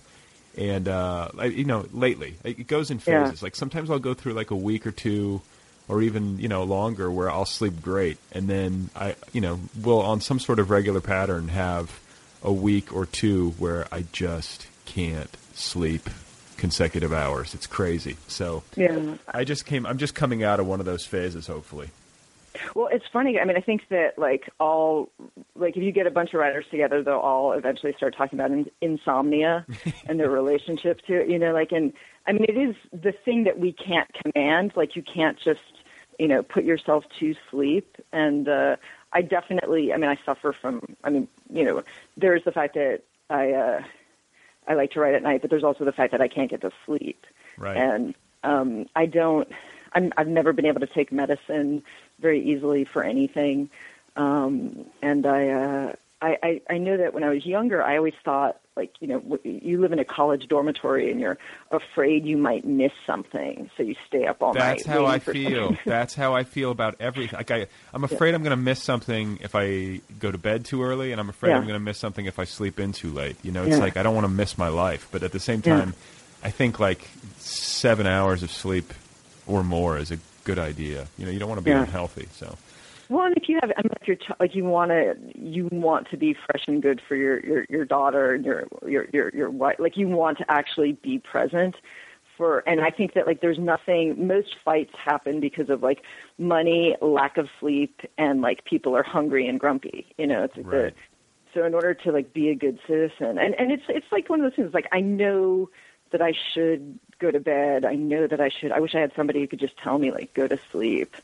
[0.61, 3.25] and uh I, you know lately it goes in Yeah.
[3.25, 3.42] phases.
[3.42, 5.40] Like sometimes i'll go through like a week or two
[5.88, 8.18] or even you know longer where i'll sleep great.
[8.31, 11.99] And then i you know will on some sort of regular pattern have
[12.44, 16.09] a week or two where i just can't sleep
[16.57, 17.55] consecutive hours.
[17.55, 18.16] It's crazy.
[18.29, 19.14] So yeah.
[19.33, 21.88] I just came i'm just coming out of one of those phases hopefully
[22.75, 23.39] Well, it's funny.
[23.39, 25.11] I mean, I think that like all
[25.55, 28.51] like if you get a bunch of writers together, they'll all eventually start talking about
[28.51, 29.67] in, insomnia
[30.09, 31.29] and their relationship to it.
[31.29, 31.93] You know, like and
[32.27, 34.73] I mean, it is the thing that we can't command.
[34.77, 35.61] Like you can't just
[36.19, 37.97] you know put yourself to sleep.
[38.13, 38.77] And uh,
[39.13, 40.97] I definitely, I mean, I suffer from.
[41.05, 41.83] I mean, you know,
[42.17, 43.83] there's the fact that I uh,
[44.69, 46.61] I like to write at night, but there's also the fact that I can't get
[46.61, 47.27] to sleep.
[47.57, 47.77] Right.
[47.77, 49.49] And um, I don't.
[49.93, 51.83] I'm, I've never been able to take medicine
[52.20, 53.70] very easily for anything.
[54.16, 58.14] Um, and I, uh, I, I, I know that when I was younger, I always
[58.24, 61.38] thought, like, you know, you live in a college dormitory and you're
[61.70, 64.78] afraid you might miss something, so you stay up all night.
[64.85, 65.68] That's how I feel.
[65.70, 65.78] something.
[65.87, 67.37] That's how I feel about everything.
[67.37, 70.83] Like I, I'm afraid I'm going to miss something if I go to bed too
[70.83, 71.56] early, and I'm afraid Yeah.
[71.56, 73.37] I'm going to miss something if I sleep in too late.
[73.42, 73.80] You know, it's Yeah.
[73.80, 75.78] like I don't want to miss my life, but at the same Yeah.
[75.78, 75.94] time,
[76.42, 78.92] I think like seven hours of sleep
[79.46, 80.18] or more is a
[80.55, 81.07] good idea.
[81.19, 81.83] You know, you don't want to be Yeah.
[81.83, 82.29] unhealthy.
[82.33, 82.57] So
[83.09, 85.69] Well, and if you have, I mean, if you're ch- like you want to, you
[85.73, 89.31] want to be fresh and good for your your your daughter and your your your
[89.35, 89.77] your wife.
[89.79, 91.75] Like you want to actually be present
[92.37, 96.03] for and I think that like there's nothing most fights happen because of like
[96.39, 100.07] money, lack of sleep and like people are hungry and grumpy.
[100.17, 100.95] You know, it's like Right.
[100.95, 100.95] the
[101.53, 104.41] so in order to like be a good citizen and and it's it's like one
[104.41, 105.69] of those things like I know
[106.13, 107.85] that I should go to bed.
[107.85, 110.11] I know that I should I wish I had somebody who could just tell me
[110.11, 111.14] like go to sleep.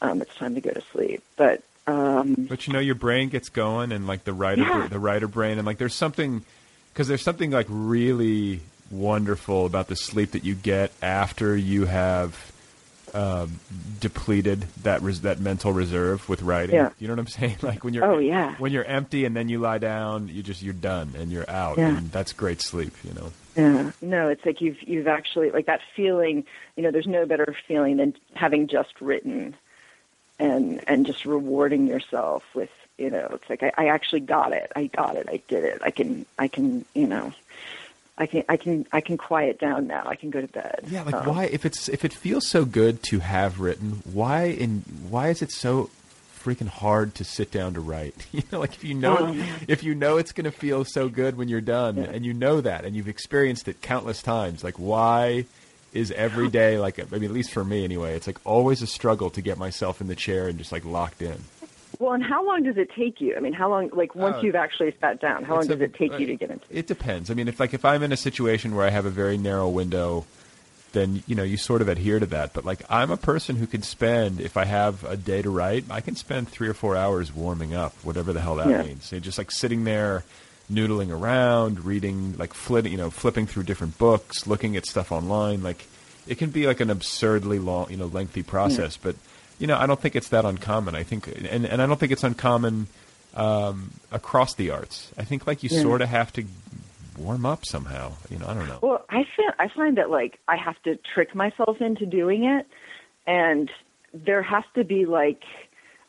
[0.00, 1.22] Um it's time to go to sleep.
[1.36, 4.88] But um But you know, your brain gets going, and like the writer, Yeah.
[4.88, 6.42] the writer brain, and like there's something,
[6.92, 8.60] because there's something like really
[8.90, 12.51] wonderful about the sleep that you get after you have
[13.14, 13.60] um,
[14.00, 16.74] depleted that res- that mental reserve with writing.
[16.76, 16.90] Yeah.
[16.98, 17.56] You know what I'm saying?
[17.62, 18.54] Like when you're Oh, yeah.
[18.58, 21.78] when you're empty and then you lie down, you just you're done and you're out,
[21.78, 21.96] Yeah.
[21.96, 22.92] and that's great sleep.
[23.04, 23.32] You know.
[23.56, 23.90] Yeah.
[24.00, 26.44] No, it's like you've you've actually like that feeling.
[26.76, 29.54] You know, there's no better feeling than having just written,
[30.38, 33.28] and and just rewarding yourself with you know.
[33.32, 34.72] It's like I, I actually got it.
[34.74, 35.28] I got it.
[35.30, 35.82] I did it.
[35.84, 37.32] I can I can you know.
[38.18, 40.02] I can I can I can quiet down now.
[40.06, 40.84] I can go to bed.
[40.88, 44.44] Yeah, like Um, why if it's if it feels so good to have written, why
[44.44, 45.88] in why is it so
[46.38, 48.14] freaking hard to sit down to write?
[48.32, 49.48] You know, like if you know man.
[49.66, 52.60] if you know it's going to feel so good when you're done and you know
[52.60, 55.46] that and you've experienced it countless times, like why
[55.94, 58.86] is every day like I mean at least for me anyway, it's like always a
[58.86, 61.44] struggle to get myself in the chair and just like locked in.
[62.02, 63.36] Well, and how long does it take you?
[63.36, 63.90] I mean, how long?
[63.92, 64.42] Like once Oh.
[64.42, 66.64] you've actually sat down, how long It's a- does it take you to get into?
[66.68, 67.30] It It depends.
[67.30, 69.68] I mean, if like if I'm in a situation where I have a very narrow
[69.68, 70.24] window,
[70.94, 72.54] then you know you sort of adhere to that.
[72.54, 75.84] But like I'm a person who can spend if I have a day to write,
[75.90, 78.82] I can spend three or four hours warming up, whatever the hell that Yeah.
[78.82, 79.04] means.
[79.04, 80.24] So just like sitting there,
[80.70, 85.62] noodling around, reading, like flip, you know, flipping through different books, looking at stuff online.
[85.62, 85.86] Like
[86.26, 88.96] it can be like an absurdly long, you know, lengthy process.
[88.96, 89.08] Hmm.
[89.08, 89.16] But
[89.62, 90.94] you know, I don't think it's that uncommon.
[90.96, 92.88] I think, and and I don't think it's uncommon
[93.34, 95.10] um, across the arts.
[95.16, 95.82] I think like you Yeah.
[95.82, 96.44] sort of have to
[97.16, 98.12] warm up somehow.
[98.28, 98.80] You know, I don't know.
[98.82, 102.66] Well, I find I find that like I have to trick myself into doing it,
[103.26, 103.70] and
[104.12, 105.42] there has to be like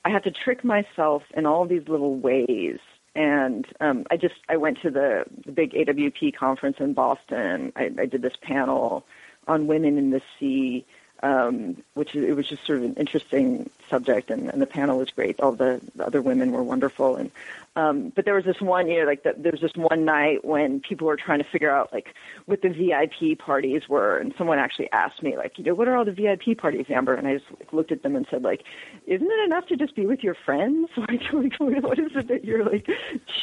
[0.04, 2.80] I have to trick myself in all these little ways.
[3.16, 7.72] And um, I just I went to the, the big AWP conference in Boston.
[7.76, 9.06] I, I did this panel
[9.48, 10.84] on women in the sea,
[11.24, 14.98] um, which is, it was just sort of an interesting subject, and, and the panel
[14.98, 15.40] was great.
[15.40, 17.32] All the, the other women were wonderful, and
[17.78, 20.44] um, but there was this one, you know, like the, there was this one night
[20.44, 22.14] when people were trying to figure out like
[22.46, 25.96] what the VIP parties were, and someone actually asked me like, you know, what are
[25.96, 27.16] all the VIP parties, Amber?
[27.16, 28.64] And I just like, looked at them and said like,
[29.08, 30.90] isn't it enough to just be with your friends?
[31.04, 32.88] Like, like what is it that you're like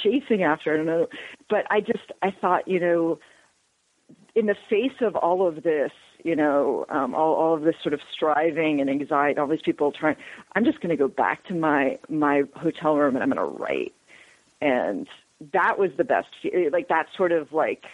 [0.03, 0.73] chasing after?
[0.73, 1.09] I don't know,
[1.49, 3.19] but I just I thought, you know,
[4.35, 5.93] in the face of all of this,
[6.24, 9.92] you know, um, all, all of this sort of striving and anxiety, all these people
[9.92, 10.16] trying,
[10.54, 13.56] I'm just going to go back to my my hotel room and I'm going to
[13.62, 13.92] write.
[14.61, 15.06] And
[15.52, 16.28] that was the best.
[16.72, 17.85] Like that sort of like,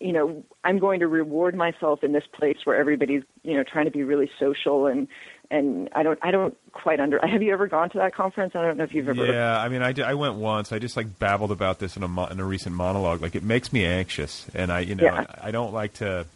[0.00, 3.84] you know, I'm going to reward myself in this place where everybody's, you know, trying
[3.84, 5.06] to be really social and
[5.50, 7.20] and I don't I don't quite under.
[7.24, 8.54] Have you ever gone to that conference?
[8.56, 9.26] I don't know if you've ever.
[9.26, 10.72] Yeah, I mean, I, did- I went once.
[10.72, 13.20] I just like babbled about this in a mo- in a recent monologue.
[13.20, 15.26] Like it makes me anxious, and I you know Yeah.
[15.40, 16.26] I don't like to.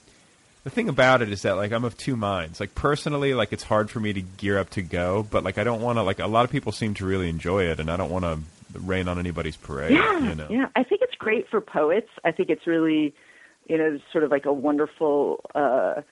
[0.67, 2.59] The thing about it is that like I'm of two minds.
[2.59, 5.63] Like personally, like it's hard for me to gear up to go, but like I
[5.63, 6.03] don't want to.
[6.03, 8.41] Like a lot of people seem to really enjoy it, and I don't want to
[8.81, 9.93] rain on anybody's parade.
[9.93, 10.49] Yeah, you know.
[10.51, 10.67] yeah.
[10.75, 12.09] I think it's great for poets.
[12.25, 13.15] I think it's really,
[13.69, 16.03] you know, sort of like a wonderful uh,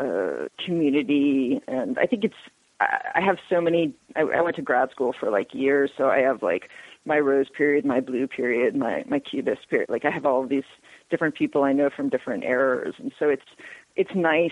[0.00, 2.34] uh, community, and I think it's.
[2.80, 3.92] I I have so many.
[4.16, 6.70] I, I went to grad school for like years, so I have like
[7.04, 9.90] my rose period, my blue period, my my cubist period.
[9.90, 10.64] Like I have all of these
[11.10, 13.44] different people I know from different eras, and so it's
[13.96, 14.50] it's nice.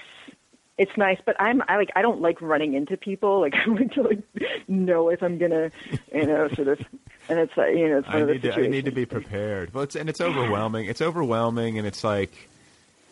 [0.77, 3.41] It's nice, but I'm I like I don't like running into people.
[3.45, 4.23] Like I like to like
[4.67, 5.71] know if I'm gonna,
[6.13, 6.81] you know, sort of.
[7.29, 8.91] And it's uh, you know it's one I of the need to I need to
[8.91, 9.73] be prepared.
[9.73, 10.87] Well, it's and it's overwhelming.
[10.87, 12.49] It's overwhelming, and it's like,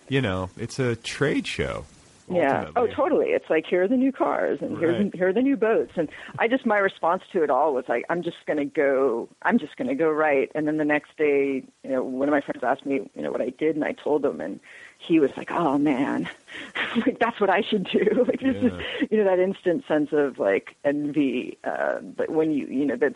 [0.08, 1.84] you know, it's a trade show.
[2.36, 2.70] Yeah.
[2.76, 3.28] Oh, totally.
[3.28, 6.08] It's like here are the new cars and here's here are the new boats, and
[6.38, 9.28] I just my response to it all was like I'm just gonna go.
[9.42, 10.50] I'm just gonna go right.
[10.54, 13.30] And then the next day, you know, one of my friends asked me, you know,
[13.30, 14.60] what I did, and I told him, and
[14.98, 16.28] he was like, "Oh man,
[17.06, 18.72] like that's what I should do." like this is,
[19.10, 21.58] you know, that instant sense of like envy.
[21.64, 23.14] Uh, but when you, you know, that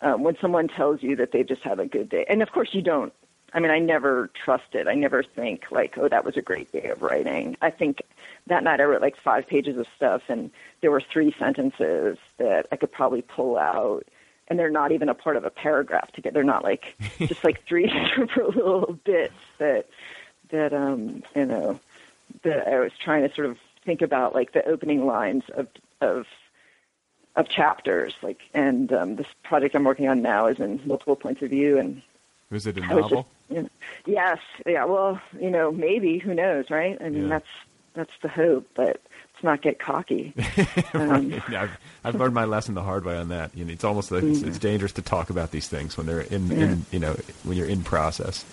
[0.00, 2.70] um, when someone tells you that they've just had a good day, and of course
[2.72, 3.12] you don't.
[3.52, 4.88] I mean, I never trust it.
[4.88, 7.56] I never think like, oh, that was a great day of writing.
[7.62, 8.02] I think
[8.46, 12.66] that night I wrote like five pages of stuff, and there were three sentences that
[12.70, 14.04] I could probably pull out,
[14.48, 16.34] and they're not even a part of a paragraph together.
[16.34, 19.86] They're not like just like three separate little bits that
[20.50, 21.80] that um you know
[22.42, 25.68] that I was trying to sort of think about like the opening lines of
[26.00, 26.26] of
[27.36, 31.42] of chapters like and um this project I'm working on now is in multiple points
[31.42, 32.02] of view and
[32.50, 33.08] Was it a novel?
[33.08, 33.68] just, you know,
[34.06, 34.84] yes, yeah.
[34.84, 36.96] Well, you know, maybe who knows, right?
[37.00, 37.28] I mean, Yeah.
[37.30, 37.46] that's
[37.94, 39.00] that's the hope, but
[39.34, 40.34] let's not get cocky.
[40.94, 43.56] Um, Yeah, I've, I've learned my lesson the hard way on that.
[43.56, 46.20] You know, it's almost like it's, it's dangerous to talk about these things when they're
[46.20, 48.44] in, in you know when you're in process.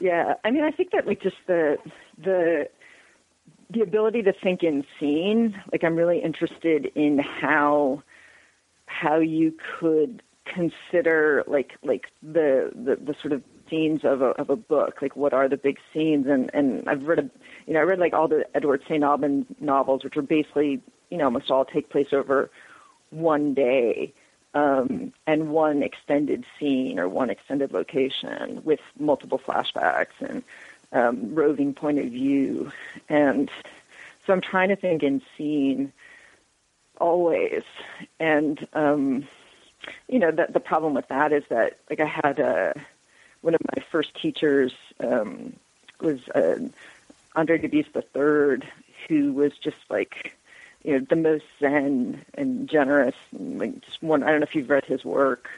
[0.00, 1.78] Yeah, I mean, I think that like just the
[2.16, 2.68] the
[3.70, 5.60] the ability to think in scene.
[5.72, 8.02] Like, I'm really interested in how
[8.86, 14.50] how you could consider like like the the, the sort of scenes of a of
[14.50, 15.00] a book.
[15.00, 16.26] Like, what are the big scenes?
[16.26, 17.30] And and I've read a
[17.66, 19.02] you know I read like all the Edward St.
[19.02, 22.50] Aubyn novels, which are basically you know almost all take place over
[23.10, 24.12] one day
[24.54, 30.42] um, and one extended scene or one extended location with multiple flashbacks and
[30.92, 32.72] um, roving point of view.
[33.08, 33.50] And
[34.26, 35.92] so I'm trying to think in scene
[36.98, 37.62] always.
[38.18, 39.28] And, um,
[40.08, 42.74] you know, the, the problem with that is that, like, I had uh,
[43.42, 45.54] one of my first teachers um,
[46.00, 46.58] was uh,
[47.36, 48.68] Andre Dubus III,
[49.08, 50.36] who was just like,
[50.84, 53.14] you know, the most zen and generous.
[53.32, 55.48] And, like, just one, I don't know if you've read his work,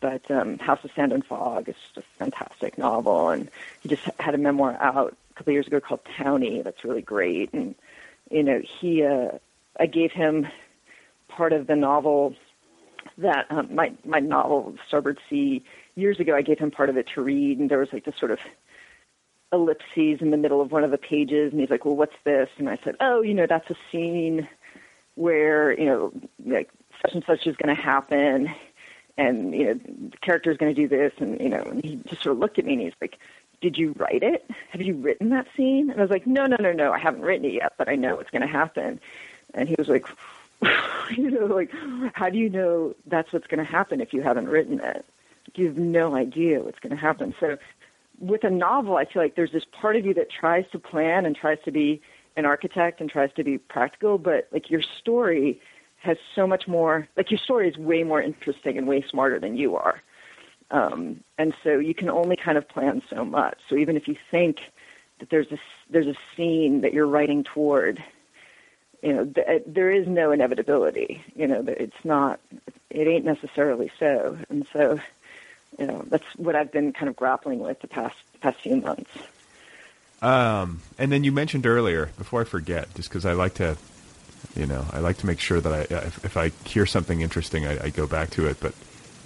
[0.00, 3.30] but um, House of Sand and Fog is just a fantastic novel.
[3.30, 3.50] And
[3.80, 7.02] he just had a memoir out a couple of years ago called Townie that's really
[7.02, 7.52] great.
[7.52, 7.74] And,
[8.30, 9.38] you know, he, uh,
[9.78, 10.46] I gave him
[11.28, 12.34] part of the novel
[13.18, 15.62] that um, my my novel Starboard Sea
[15.96, 16.34] years ago.
[16.34, 18.38] I gave him part of it to read, and there was like this sort of
[19.52, 22.48] ellipses in the middle of one of the pages, and he's like, "Well, what's this?"
[22.58, 24.48] And I said, "Oh, you know, that's a scene
[25.14, 26.12] where you know,
[26.44, 26.70] like
[27.02, 28.50] such and such is going to happen,
[29.16, 31.96] and you know, the character is going to do this, and you know." And he
[32.06, 33.18] just sort of looked at me, and he's like,
[33.60, 34.48] "Did you write it?
[34.70, 37.22] Have you written that scene?" And I was like, "No, no, no, no, I haven't
[37.22, 39.00] written it yet, but I know it's going to happen."
[39.54, 40.06] And he was like,
[41.16, 41.70] "You know, like,
[42.14, 45.04] how do you know that's what's going to happen if you haven't written it?
[45.56, 47.58] You have no idea what's going to happen." So
[48.18, 51.26] with a novel, I feel like there's this part of you that tries to plan
[51.26, 52.00] and tries to be
[52.36, 55.60] an architect and tries to be practical, but like your story
[55.98, 59.56] has so much more, like your story is way more interesting and way smarter than
[59.56, 60.02] you are.
[60.70, 63.58] Um, and so you can only kind of plan so much.
[63.68, 64.58] So even if you think
[65.20, 68.02] that there's a, there's a scene that you're writing toward,
[69.02, 71.22] you know, th- there is no inevitability.
[71.34, 72.40] You know, it's not,
[72.90, 74.36] it ain't necessarily so.
[74.48, 74.98] And so,
[75.78, 79.10] you know, that's what I've been kind of grappling with the past past few months.
[80.22, 83.76] Um, and then you mentioned earlier, before I forget, just because I like to,
[84.56, 87.66] you know, I like to make sure that I, if, if I hear something interesting,
[87.66, 88.58] I, I go back to it.
[88.60, 88.74] But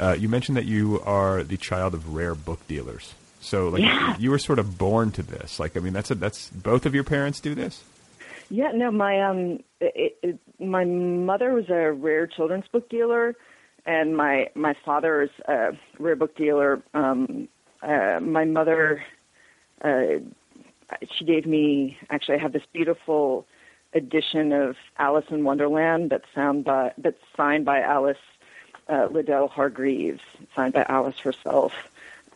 [0.00, 3.14] uh, you mentioned that you are the child of rare book dealers.
[3.40, 4.16] So, like, Yeah.
[4.18, 5.60] you were sort of born to this.
[5.60, 7.84] Like, I mean, that's a, that's both of your parents do this.
[8.50, 13.36] Yeah, no, my um, it, it, my mother was a rare children's book dealer,
[13.88, 16.82] and my my father is a rare book dealer.
[16.92, 17.48] Um,
[17.82, 19.02] uh, my mother,
[19.82, 20.20] uh,
[21.10, 22.36] she gave me actually.
[22.36, 23.46] I have this beautiful
[23.94, 28.18] edition of Alice in Wonderland that's signed by that's signed by Alice
[28.88, 30.22] uh, Liddell Hargreaves,
[30.54, 31.72] signed by Alice herself.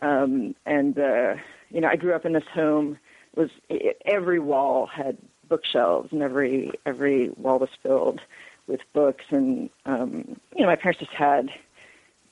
[0.01, 1.35] Um, and uh,
[1.69, 2.97] you know, I grew up in this home.
[3.35, 8.21] Was it, every wall had bookshelves, and every every wall was filled
[8.67, 9.25] with books.
[9.29, 11.49] And um, you know, my parents just had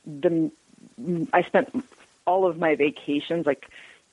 [0.05, 0.51] the.
[1.33, 1.83] I spent
[2.25, 3.67] all of my vacations like.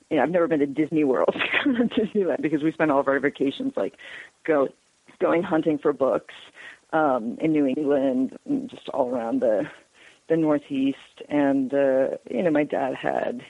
[0.09, 3.19] You know, I've never been to Disney World, Disneyland, because we spent all of our
[3.19, 3.93] vacations like
[4.43, 4.69] go
[5.19, 6.33] going hunting for books
[6.91, 9.69] um, in New England, and just all around the
[10.27, 11.21] the Northeast.
[11.27, 13.45] And uh, you know, my dad had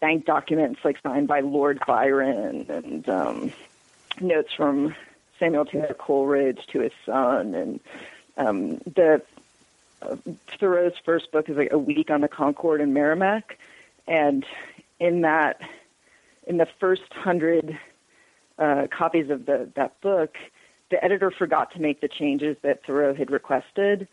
[0.00, 3.52] bank documents like signed by Lord Byron and um,
[4.20, 4.94] notes from
[5.38, 7.54] Samuel Taylor Coleridge to his son.
[7.54, 7.80] And
[8.36, 9.22] um, the
[10.02, 10.16] uh,
[10.58, 13.58] Thoreau's first book is like A Week on the Concord and Merrimack,
[14.06, 14.44] and
[15.00, 15.60] in that,
[16.46, 17.78] in the first hundred
[18.58, 20.36] uh, copies of the that book,
[20.90, 24.08] the editor forgot to make the changes that Thoreau had requested.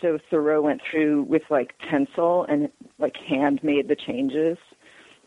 [0.00, 4.58] So Thoreau went through with like pencil and like hand made the changes.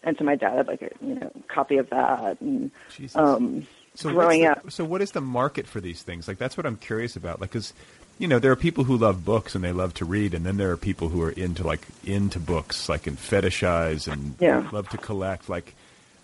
[0.03, 2.39] And so my dad had like a you know copy of that.
[2.41, 3.15] And Jesus.
[3.15, 3.65] um,
[3.95, 6.27] So growing the- up, so what is the market for these things?
[6.27, 7.41] Like that's what I'm curious about.
[7.41, 7.73] Like, because
[8.19, 10.57] you know there are people who love books and they love to read, and then
[10.57, 14.67] there are people who are into like into books, like and fetishize and Yeah.
[14.71, 15.49] love to collect.
[15.49, 15.73] Like,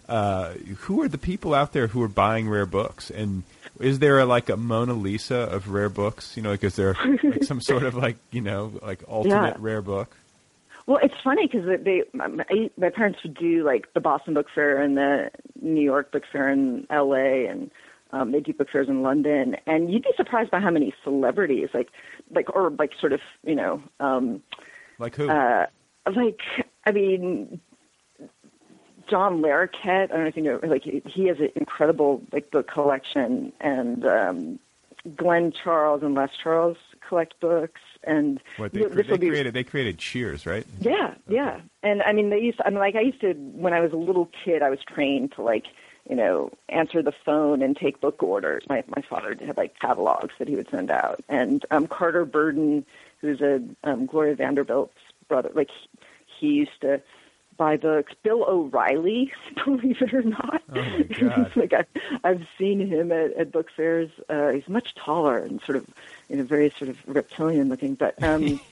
[0.09, 3.09] uh, who are the people out there who are buying rare books?
[3.09, 3.43] And
[3.79, 6.35] is there a, like a Mona Lisa of rare books?
[6.35, 9.55] You know, like is there like some sort of like you know like ultimate Yeah.
[9.59, 10.15] rare book?
[10.87, 14.47] Well, it's funny because they my, my my parents would do like the Boston Book
[14.53, 17.45] Fair and the New York Book Fair in L.A.
[17.45, 17.71] and
[18.13, 21.69] um, they do book fairs in London, and you'd be surprised by how many celebrities
[21.73, 21.89] like
[22.31, 24.41] like or like sort of you know um,
[24.99, 25.29] Like who?
[25.29, 25.67] uh,
[26.13, 26.41] like
[26.85, 27.61] I mean
[29.09, 30.11] John Larroquette.
[30.11, 33.53] I don't know if you know, like he he has an incredible like book collection,
[33.61, 34.59] and um,
[35.15, 36.77] Glenn Charles and Les Charles
[37.07, 39.53] collect books, and What they, this they be created?
[39.53, 40.65] They created Cheers, right?
[40.79, 41.61] yeah, yeah.
[41.83, 42.57] And I mean, they used.
[42.57, 44.61] To, I mean, like I used to when I was a little kid.
[44.61, 45.65] I was trained to like,
[46.09, 48.63] you know, answer the phone and take book orders.
[48.69, 51.23] My my father had like catalogs that he would send out.
[51.29, 52.85] And um, Carter Burden,
[53.19, 54.93] who's a um, Gloria Vanderbilt's
[55.27, 57.01] brother, like he, he used to
[57.61, 58.11] buy books.
[58.23, 59.31] Bill O'Reilly,
[59.65, 60.63] believe it or not.
[60.75, 61.85] Oh like I,
[62.23, 64.09] I've seen him at, at book fairs.
[64.27, 65.85] Uh, he's much taller and sort of,
[66.27, 67.93] you know, very sort of reptilian looking.
[67.93, 68.59] But um,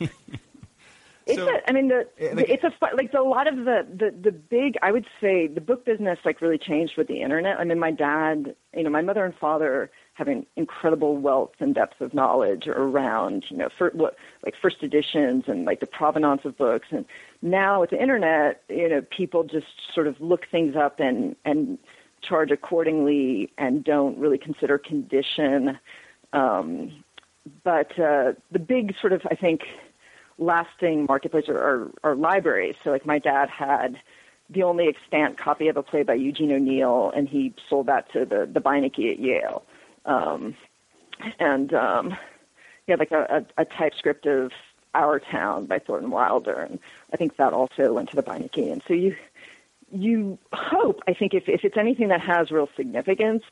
[1.28, 3.58] it's So, a, I mean, the, eh, like- it's a like the, a lot of
[3.58, 4.76] the, the the big.
[4.82, 7.60] I would say the book business like really changed with the internet.
[7.60, 11.74] I mean, my dad, you know, my mother and father have an incredible wealth and
[11.74, 14.16] depth of knowledge around, you know, for, what,
[14.46, 16.90] like first editions and like the provenance of books.
[16.92, 17.06] And
[17.42, 21.80] now with the internet, you know, people just sort of look things up and and
[22.22, 25.80] charge accordingly and don't really consider condition.
[26.34, 27.04] Um,
[27.64, 29.62] but uh, the big sort of, I think,
[30.38, 32.76] lasting marketplace are, are, are libraries.
[32.84, 34.00] So, like, my dad had
[34.50, 38.26] the only extant copy of a play by Eugene O'Neill, and he sold that to
[38.26, 39.64] the, the Beinecke at Yale.
[40.06, 40.56] Um,
[41.40, 42.18] and um,
[42.90, 44.52] had like a, a, a typescript of
[44.94, 46.80] Our Town by Thornton Wilder, and
[47.14, 48.72] I think that also went to the Beinecke.
[48.72, 49.16] And so you
[49.92, 53.44] you hope, I think, if, if it's anything that has real significance,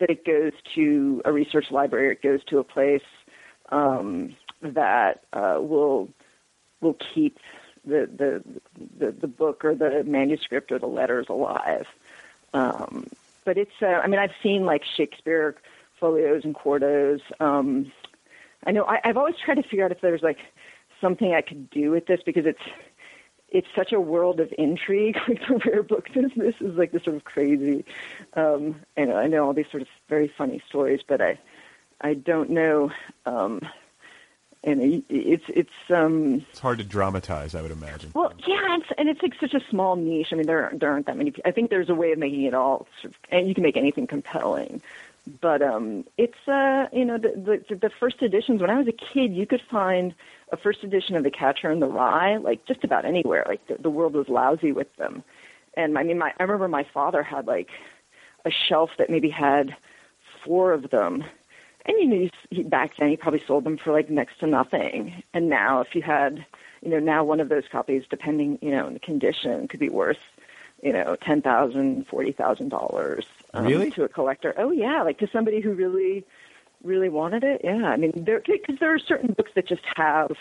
[0.00, 3.04] that it goes to a research library, it goes to a place
[3.68, 6.08] um, that uh, will
[6.80, 7.38] will keep
[7.84, 8.42] the, the
[8.98, 11.86] the the book or the manuscript or the letters alive.
[12.52, 13.08] Um,
[13.44, 15.54] but it's, uh, I mean, I've seen like Shakespeare
[16.04, 17.20] folios and quartos.
[17.40, 17.90] Um,
[18.66, 20.36] I know I, I've always tried to figure out if there's like
[21.00, 22.60] something I could do with this because it's
[23.48, 25.16] it's such a world of intrigue.
[25.28, 27.86] Like the rare book business is like this sort of crazy.
[28.34, 31.38] Um, and I know all these sort of very funny stories, but I
[32.02, 32.90] I don't know.
[33.24, 33.62] Um,
[34.62, 38.10] and it, it's it's um, It's hard to dramatize, I would imagine.
[38.14, 40.28] well, yeah, it's, and it's like such a small niche.
[40.32, 41.32] I mean, there there aren't that many.
[41.46, 43.76] I think there's a way of making it all, sort of, and you can make
[43.78, 44.82] anything compelling.
[45.40, 48.60] But um, it's uh, you know, the, the the first editions.
[48.60, 50.14] When I was a kid, you could find
[50.52, 53.44] a first edition of The Catcher in the Rye like just about anywhere.
[53.48, 55.24] Like the, the world was lousy with them.
[55.76, 57.70] And I mean, my I remember my father had like
[58.44, 59.74] a shelf that maybe had
[60.44, 61.24] four of them.
[61.86, 65.22] And you know, he, back then he probably sold them for like next to nothing.
[65.32, 66.44] And now, if you had,
[66.82, 69.88] you know, now one of those copies, depending, you know, on the condition, could be
[69.88, 70.18] worth,
[70.82, 73.24] you know, ten thousand, forty thousand dollars
[73.54, 73.90] um, Really?
[73.92, 74.54] to a collector.
[74.58, 76.24] Oh yeah, like to somebody who really,
[76.82, 77.60] really wanted it.
[77.64, 80.32] Yeah, I mean, there because there are certain books that just have,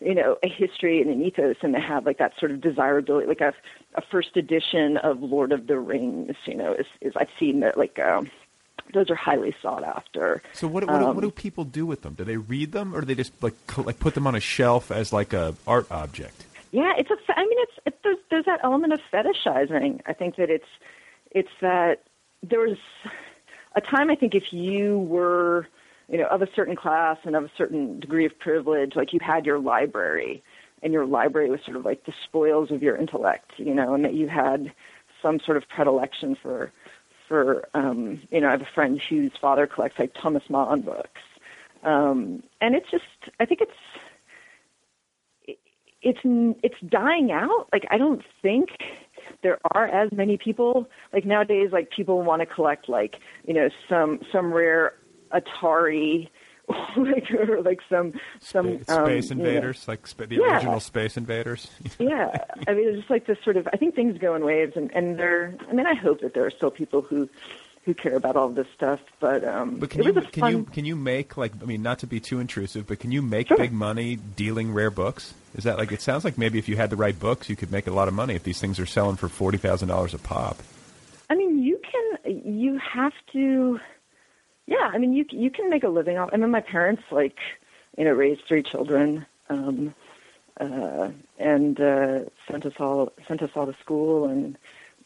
[0.00, 3.26] you know, a history and an ethos, and they have like that sort of desirability.
[3.26, 3.52] Like a,
[3.94, 7.76] a first edition of Lord of the Rings, you know, is, is I've seen that
[7.76, 7.98] like.
[7.98, 8.30] Um,
[8.94, 10.40] those are highly sought after.
[10.52, 12.14] So what, what, do, Um, what do people do with them?
[12.14, 14.92] Do they read them, or do they just like like put them on a shelf
[14.92, 16.44] as like a art object?
[16.70, 17.16] Yeah, it's a.
[17.36, 20.02] I mean, it's it, there's, there's that element of fetishizing.
[20.06, 20.68] I think that it's
[21.36, 22.04] it's that
[22.42, 22.78] there was
[23.76, 24.10] a time.
[24.10, 25.68] I think if you were,
[26.08, 29.20] you know, of a certain class and of a certain degree of privilege, like you
[29.20, 30.42] had your library,
[30.82, 34.02] and your library was sort of like the spoils of your intellect, you know, and
[34.04, 34.72] that you had
[35.20, 36.72] some sort of predilection for
[37.28, 41.20] for um, you know, I have a friend whose father collects like Thomas Mann books,
[41.82, 43.04] um, and it's just
[43.40, 43.72] I think it's
[46.00, 46.20] it's
[46.62, 47.68] it's dying out.
[47.74, 48.70] Like I don't think
[49.42, 51.70] there are as many people like nowadays.
[51.72, 53.16] Like people want to collect like
[53.46, 54.94] you know some some rare
[55.32, 56.28] Atari.
[56.96, 60.54] like or like some some Space um, you know, Invaders, like the Yeah.
[60.56, 61.70] original Space Invaders.
[62.00, 63.68] yeah, I mean, it's just like this sort of.
[63.72, 65.54] I think things go in waves, and and there.
[65.70, 67.28] I mean, I hope that there are still people who
[67.86, 69.00] who care about all this stuff.
[69.20, 72.00] But um, But can you can fun, you can you make like I mean not
[72.00, 73.56] to be too intrusive, but can you make Sure.
[73.56, 75.32] big money dealing rare books?
[75.54, 77.70] Is that like it sounds like maybe if you had the right books, you could
[77.70, 80.18] make a lot of money if these things are selling for forty thousand dollars a
[80.18, 80.58] pop.
[81.30, 82.42] I mean, you can.
[82.44, 83.80] You have to.
[84.66, 86.30] Yeah, I mean, you you can make a living off.
[86.32, 87.36] I mean, my parents like,
[87.96, 89.94] you know, raised three children, um,
[90.60, 92.20] uh, and uh,
[92.50, 94.58] sent us all sent us all to school, and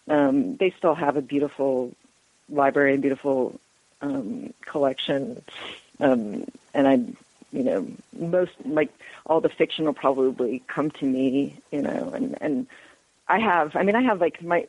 [0.09, 1.95] um, they still have a beautiful
[2.51, 3.59] library, a beautiful
[4.01, 5.43] um, collection,
[6.01, 6.45] um,
[6.75, 6.95] and I,
[7.53, 7.87] you know,
[8.19, 8.93] most like
[9.27, 12.67] all the fiction will probably come to me, you know, and and
[13.29, 13.77] I have.
[13.77, 14.67] I mean, I have like my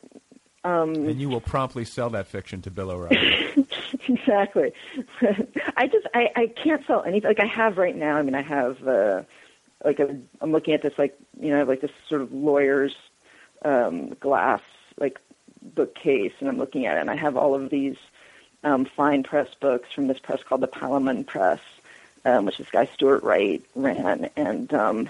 [0.64, 3.66] um, And you will promptly sell that fiction to Bill O'Reilly.
[4.08, 4.72] exactly.
[5.76, 7.28] I just I I can't sell anything.
[7.28, 8.16] Like I have right now.
[8.16, 9.22] I mean, I have uh,
[9.84, 12.94] like a, I'm looking at this like you know like this sort of lawyer's
[13.64, 14.60] um, glass
[14.98, 15.18] like
[15.62, 17.96] bookcase and I'm looking at it, and I have all of these
[18.64, 21.60] um, fine press books from this press called the Palaemon Press,
[22.24, 25.08] um, which this guy Stuart Wright ran, and um,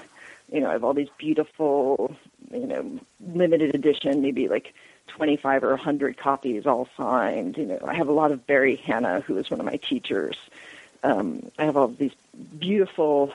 [0.51, 2.17] you know I have all these beautiful,
[2.51, 4.75] you know, limited edition, maybe like
[5.09, 7.57] 25 or 100 copies, all signed.
[7.59, 10.37] You know, I have a lot of Barry Hannah, who was one of my teachers.
[11.03, 12.15] Um, I have all these
[12.59, 13.35] beautiful,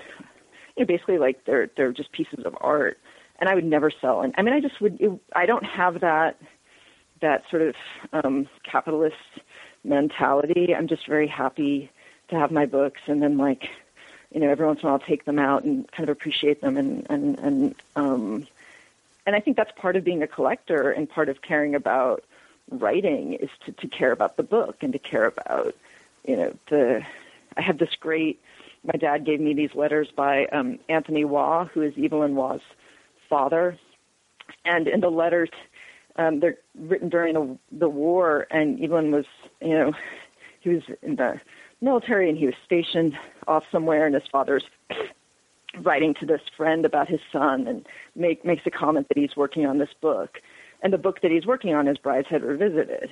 [0.75, 2.97] you know, basically like they're they're just pieces of art,
[3.39, 4.21] and I would never sell.
[4.21, 4.99] And I mean, I just would.
[4.99, 6.37] It, I don't have that
[7.21, 7.75] that sort of
[8.13, 9.15] um, capitalist
[9.83, 10.75] mentality.
[10.75, 11.91] I'm just very happy
[12.29, 13.69] to have my books, and then like,
[14.31, 16.61] you know, every once in a while I'll take them out and kind of appreciate
[16.61, 18.47] them, and and and um,
[19.25, 22.23] and I think that's part of being a collector and part of caring about
[22.69, 25.75] writing is to, to care about the book and to care about,
[26.25, 27.03] you know, the.
[27.55, 28.39] I have this great.
[28.83, 32.61] My dad gave me these letters by um, Anthony Waugh, who is Evelyn Waugh's
[33.29, 33.77] father,
[34.63, 35.49] and in the letters
[36.17, 39.25] um, they're written during the, the war, and Evelyn was,
[39.61, 39.93] you know,
[40.59, 41.39] he was in the
[41.81, 43.13] military and he was stationed
[43.47, 44.63] off somewhere, and his father's
[45.81, 49.65] writing to this friend about his son and make, makes a comment that he's working
[49.65, 50.39] on this book.
[50.81, 53.09] And the book that he's working on is Brideshead Revisited.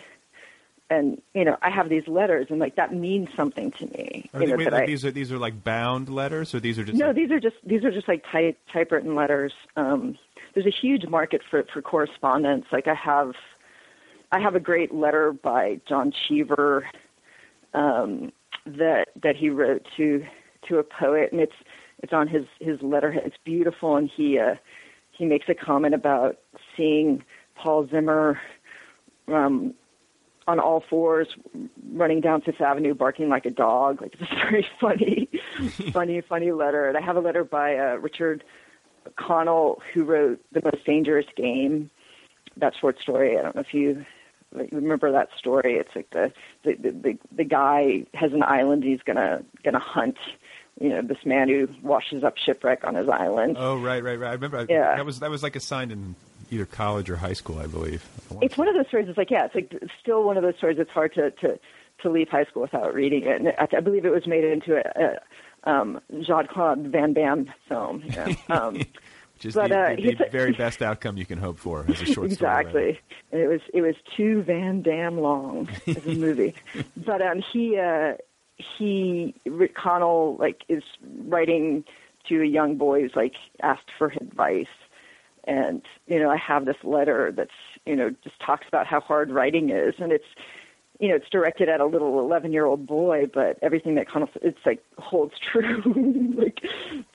[0.88, 4.30] And you know, I have these letters, and like that means something to me.
[4.34, 6.60] Are you they- know, wait, like, I- these are these are like bound letters, or
[6.60, 9.52] these are just no, like- these are just these are just like type typewritten letters.
[9.76, 10.16] Um,
[10.56, 12.66] there's a huge market for for correspondence.
[12.72, 13.34] Like I have,
[14.32, 16.88] I have a great letter by John Cheever
[17.74, 18.32] um,
[18.66, 20.26] that that he wrote to
[20.70, 21.56] to a poet, and it's
[22.02, 23.24] it's on his his letterhead.
[23.26, 24.56] It's beautiful, and he uh,
[25.12, 26.38] he makes a comment about
[26.76, 27.24] seeing
[27.56, 28.40] Paul Zimmer.
[29.28, 29.74] Um,
[30.48, 31.28] on all fours,
[31.92, 34.00] running down Fifth Avenue, barking like a dog.
[34.00, 35.28] Like it's a very funny,
[35.92, 36.88] funny, funny letter.
[36.88, 38.44] And I have a letter by uh, Richard
[39.18, 41.90] Connell, who wrote The Most Dangerous Game.
[42.58, 43.38] That short story.
[43.38, 44.06] I don't know if you
[44.72, 45.76] remember that story.
[45.76, 46.32] It's like the
[46.64, 48.84] the, the the guy has an island.
[48.84, 50.18] He's gonna gonna hunt.
[50.80, 53.56] You know, this man who washes up shipwreck on his island.
[53.58, 54.30] Oh right, right, right.
[54.30, 54.96] I remember I, Yeah.
[54.98, 56.16] that was that was like assigned in
[56.52, 58.06] either college or high school, I believe.
[58.42, 59.08] it's one of those stories.
[59.10, 60.78] It's like yeah, it's like still one of those stories.
[60.80, 61.60] It's hard to to
[62.02, 63.40] to leave high school without reading it.
[63.42, 65.20] And I, I believe it was made into a, a
[65.66, 68.04] um, Jean Claude Van Damme film.
[68.06, 68.12] You
[68.50, 68.56] know?
[68.56, 68.82] um,
[69.36, 72.02] Which is but, the, uh, the, the very best outcome you can hope for as
[72.02, 72.32] a short story.
[72.32, 73.00] exactly.
[73.32, 76.56] It was it was too Van Damme long as a movie.
[76.98, 78.14] but um, he uh,
[78.56, 80.84] he Rick Connell like is
[81.26, 81.84] writing
[82.30, 84.68] to a young boy who's like asked for advice.
[85.44, 87.52] And you know, I have this letter that's
[87.86, 90.26] you know just talks about how hard writing is, and it's
[91.00, 94.24] you know it's directed at a little eleven year old boy, but everything that kind
[94.24, 95.82] of, it's like holds true
[96.38, 96.60] like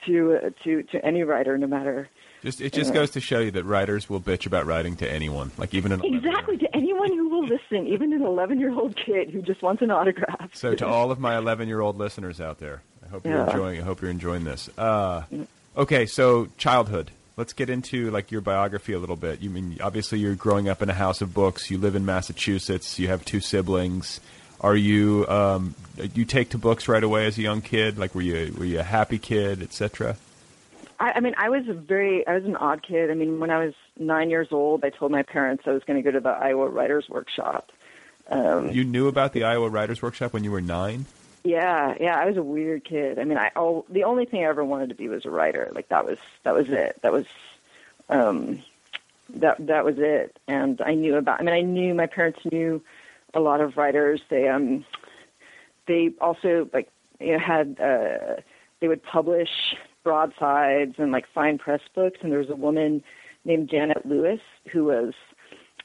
[0.07, 2.09] to uh, to to any writer, no matter
[2.43, 5.51] Just it just goes to show you that writers will bitch about writing to anyone,
[5.59, 9.31] like even an Exactly to anyone who will listen, even an 11 year old kid
[9.31, 10.51] who just wants an autograph.
[10.55, 13.47] So to all of my 11 year old listeners out there, I hope you're Yeah.
[13.51, 13.81] enjoying.
[13.81, 14.69] I hope you're enjoying this.
[14.79, 15.25] Uh,
[15.77, 17.11] okay, so childhood.
[17.41, 19.41] Let's get into like your biography a little bit.
[19.41, 21.71] You mean obviously you're growing up in a house of books.
[21.71, 22.99] You live in Massachusetts.
[22.99, 24.21] You have two siblings.
[24.61, 25.75] Are you um,
[26.13, 27.97] you take to books right away as a young kid?
[27.97, 30.17] Like were you were you a happy kid, etc.
[30.99, 33.11] I, I mean, I was a very, I was an odd kid.
[33.11, 35.97] I mean, when I was nine years old, I told my parents I was going
[35.97, 37.73] to go to the Iowa Writers Workshop.
[38.29, 41.07] Um, You knew about the Iowa Writers Workshop when you were nine.
[41.43, 43.19] Yeah, yeah, I was a weird kid.
[43.19, 45.71] I mean, I oh, the only thing I ever wanted to be was a writer.
[45.75, 47.01] Like that was that was it.
[47.03, 47.27] That was
[48.09, 48.63] um,
[49.31, 50.39] that that was it.
[50.47, 51.41] And I knew about.
[51.41, 52.83] I mean, I knew my parents knew
[53.33, 54.21] a lot of writers.
[54.29, 54.85] They um
[55.87, 58.41] they also like you know had uh
[58.81, 63.03] they would publish broadsides and like fine press books and there was a woman
[63.45, 65.15] named Janet Lewis who was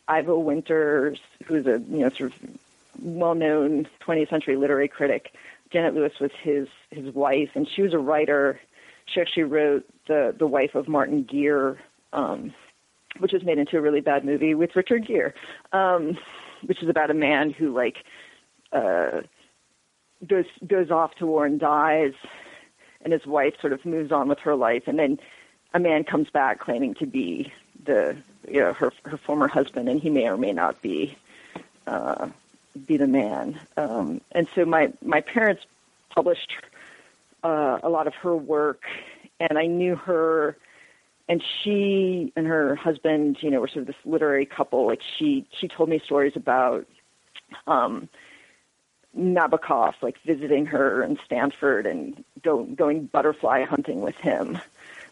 [0.10, 2.40] Yvor Winters who was a you know sort of
[3.02, 5.34] well known 20th century literary critic.
[5.72, 8.60] Janet Lewis was his his wife and she was a writer.
[9.06, 11.80] She actually wrote the the wife of Martin Guerre
[12.14, 12.54] um
[13.20, 15.34] which was made into a really bad movie with Richard Gere
[15.74, 16.18] um
[16.66, 17.98] which is about a man who like
[18.72, 19.22] uh
[20.26, 22.14] goes goes off to war and dies,
[23.02, 25.20] and his wife sort of moves on with her life, and then
[25.74, 27.52] a man comes back claiming to be
[27.84, 28.16] the
[28.48, 31.18] you know her her former husband, and he may or may not be
[31.88, 32.30] uh,
[32.86, 33.60] be the man.
[33.78, 35.64] Um, and so my my parents
[36.10, 36.54] published
[37.44, 38.84] uh, a lot of her work,
[39.40, 40.58] and I knew her.
[41.28, 44.86] And she and her husband, you know, were sort of this literary couple.
[44.86, 46.86] Like she, she told me stories about
[47.66, 48.10] um,
[49.18, 54.60] Nabokov, like visiting her in Stanford and go, going butterfly hunting with him.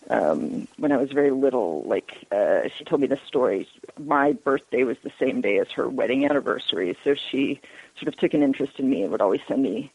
[0.09, 1.83] Um, when I was very little.
[1.83, 3.67] Like uh, she told me this story.
[3.97, 7.59] My birthday was the same day as her wedding anniversary, so she
[7.97, 9.91] sort of took an interest in me and would always send me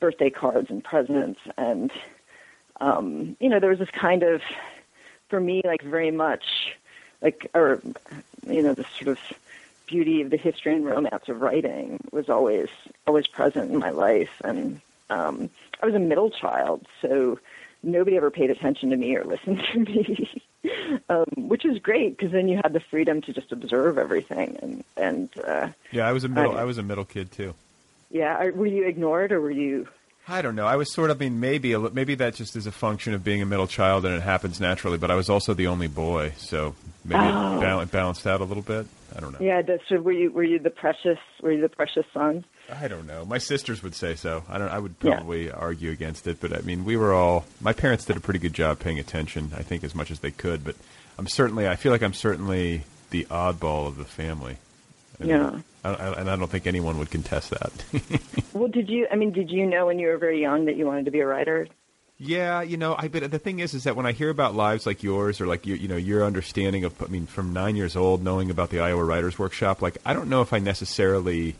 [0.00, 1.40] birthday cards and presents.
[1.56, 1.90] And
[2.80, 4.42] um, you know, there was this kind of,
[5.28, 6.76] for me, like very much,
[7.22, 7.80] like or
[8.46, 9.18] you know, this sort of
[9.86, 12.68] beauty of the history and romance of writing was always
[13.06, 14.80] always present in my life and
[15.10, 15.48] um
[15.80, 17.38] I was a middle child so
[17.86, 20.42] nobody ever paid attention to me or listened to me
[21.08, 24.84] um which is great because then you had the freedom to just observe everything and
[24.96, 26.56] and uh Yeah, I was a middle.
[26.56, 27.54] I- I was a middle kid too.
[28.10, 29.86] yeah were you ignored or were you
[30.28, 30.66] I don't know.
[30.66, 31.18] I was sort of.
[31.18, 34.04] I mean, maybe a, maybe that just is a function of being a middle child,
[34.04, 34.98] and it happens naturally.
[34.98, 36.74] But I was also the only boy, so
[37.04, 37.56] maybe Oh.
[37.56, 38.86] it bal- balanced out a little bit.
[39.16, 39.38] I don't know.
[39.40, 42.88] yeah that, so were you were you the precious were you the precious son I
[42.88, 43.24] don't know.
[43.24, 44.42] My sisters would say so.
[44.48, 44.68] I don't.
[44.68, 45.14] I would Yeah.
[45.14, 47.44] probably argue against it, but I mean, we were all.
[47.60, 49.52] My parents did a pretty good job paying attention.
[49.56, 50.74] I think as much as they could, but
[51.18, 51.68] I'm certainly.
[51.68, 54.56] I feel like I'm certainly the oddball of the family.
[55.20, 55.60] Yeah.
[55.84, 57.72] I, I, and I don't think anyone would contest that.
[58.52, 60.86] well did you I mean did you know when you were very young that you
[60.86, 61.68] wanted to be a writer
[62.18, 64.86] Yeah, you know, I but the thing is, is that when I hear about lives
[64.86, 67.94] like yours, or like you, you know, your understanding of, I mean, from nine years
[67.94, 71.56] old, knowing about the Iowa Writers Workshop, like I don't know if I necessarily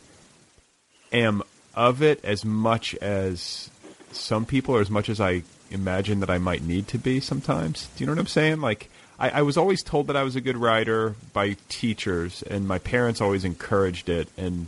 [1.13, 1.43] am
[1.75, 3.69] of it as much as
[4.11, 7.87] some people, or as much as I imagine that I might need to be sometimes.
[7.95, 8.59] Do you know what I'm saying?
[8.59, 8.89] Like,
[9.19, 12.79] I, I was always told that I was a good writer by teachers, and my
[12.79, 14.67] parents always encouraged it, and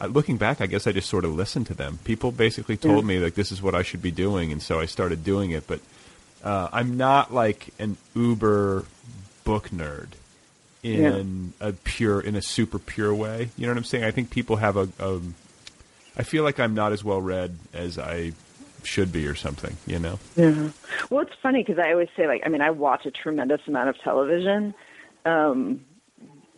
[0.00, 1.98] uh, looking back, I guess I just sort of listened to them.
[2.04, 4.86] People basically told me like this is what I should be doing, and so I
[4.86, 5.66] started doing it.
[5.66, 5.80] But
[6.42, 8.86] uh, I'm not like an uber
[9.44, 10.08] book nerd
[10.82, 13.50] in a pure, in a super pure way.
[13.58, 14.04] You know what I'm saying?
[14.04, 14.88] I think people have a.
[14.98, 15.20] a
[16.16, 18.32] I feel like I'm not as well read as I
[18.84, 19.76] should be, or something.
[19.86, 20.18] You know?
[20.36, 20.70] Yeah.
[21.10, 23.88] Well, it's funny because I always say, like, I mean, I watch a tremendous amount
[23.88, 24.74] of television,
[25.24, 25.84] um,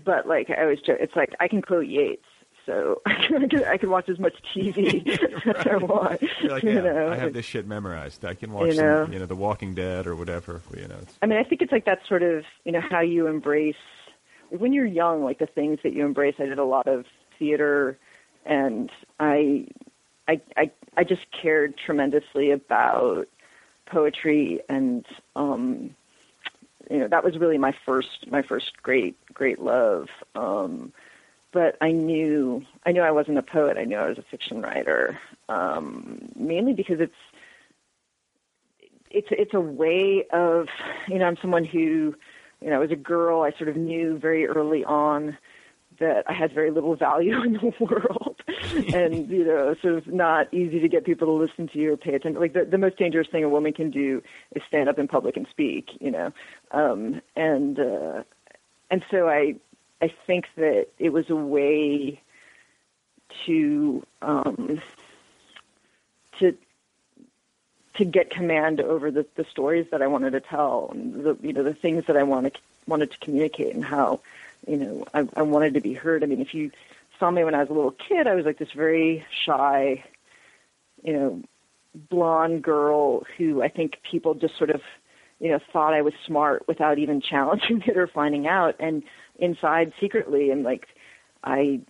[0.04, 2.24] but like I always joke, it's like I can quote Yeats,
[2.66, 5.06] so I can, I can, I can watch as much TV
[5.56, 6.22] as I want.
[6.44, 7.08] Like, you know?
[7.10, 8.24] I have this shit memorized.
[8.24, 9.04] I can watch You know?
[9.04, 10.60] some, you know, The Walking Dead or whatever.
[10.76, 13.26] You know, I mean, I think it's like that sort of, you know, how you
[13.26, 13.74] embrace
[14.50, 16.34] when you're young, like the things that you embrace.
[16.38, 17.06] I did a lot of
[17.38, 17.98] theater,
[18.44, 19.66] and I,
[20.28, 23.28] I, I, I just cared tremendously about
[23.86, 25.04] poetry, and
[25.36, 25.94] um,
[26.90, 30.08] you know, that was really my first, my first great, great love.
[30.34, 30.92] Um,
[31.52, 33.76] but I knew, I knew I wasn't a poet.
[33.76, 35.18] I knew I was a fiction writer,
[35.48, 37.14] um, mainly because it's
[39.10, 40.68] it's it's a way of
[41.06, 42.14] you know I'm someone who
[42.60, 45.36] you know as a girl I sort of knew very early on
[46.02, 48.36] that I had very little value in the world.
[48.94, 51.96] And you know sort of not easy to get people to listen to you or
[51.96, 52.40] pay attention.
[52.40, 54.22] Like the, the most dangerous thing a woman can do
[54.56, 56.32] is stand up in public and speak you know.
[56.70, 58.22] Um and uh
[58.90, 59.56] and so I
[60.00, 62.20] I think that it was a way
[63.46, 64.80] to um
[66.38, 66.56] to
[67.94, 71.52] to get command over the, the stories that I wanted to tell, and the you
[71.52, 74.20] know the things that I wanted wanted to communicate, and how
[74.66, 76.22] you know I, I wanted to be heard.
[76.22, 76.70] I mean, if you
[77.18, 80.04] saw me when I was a little kid, I was like this very shy,
[81.02, 81.42] you know,
[82.10, 84.80] blonde girl who I think people just sort of
[85.40, 89.02] you know thought I was smart without even challenging it or finding out, and
[89.38, 90.86] inside secretly, and like
[91.44, 91.80] I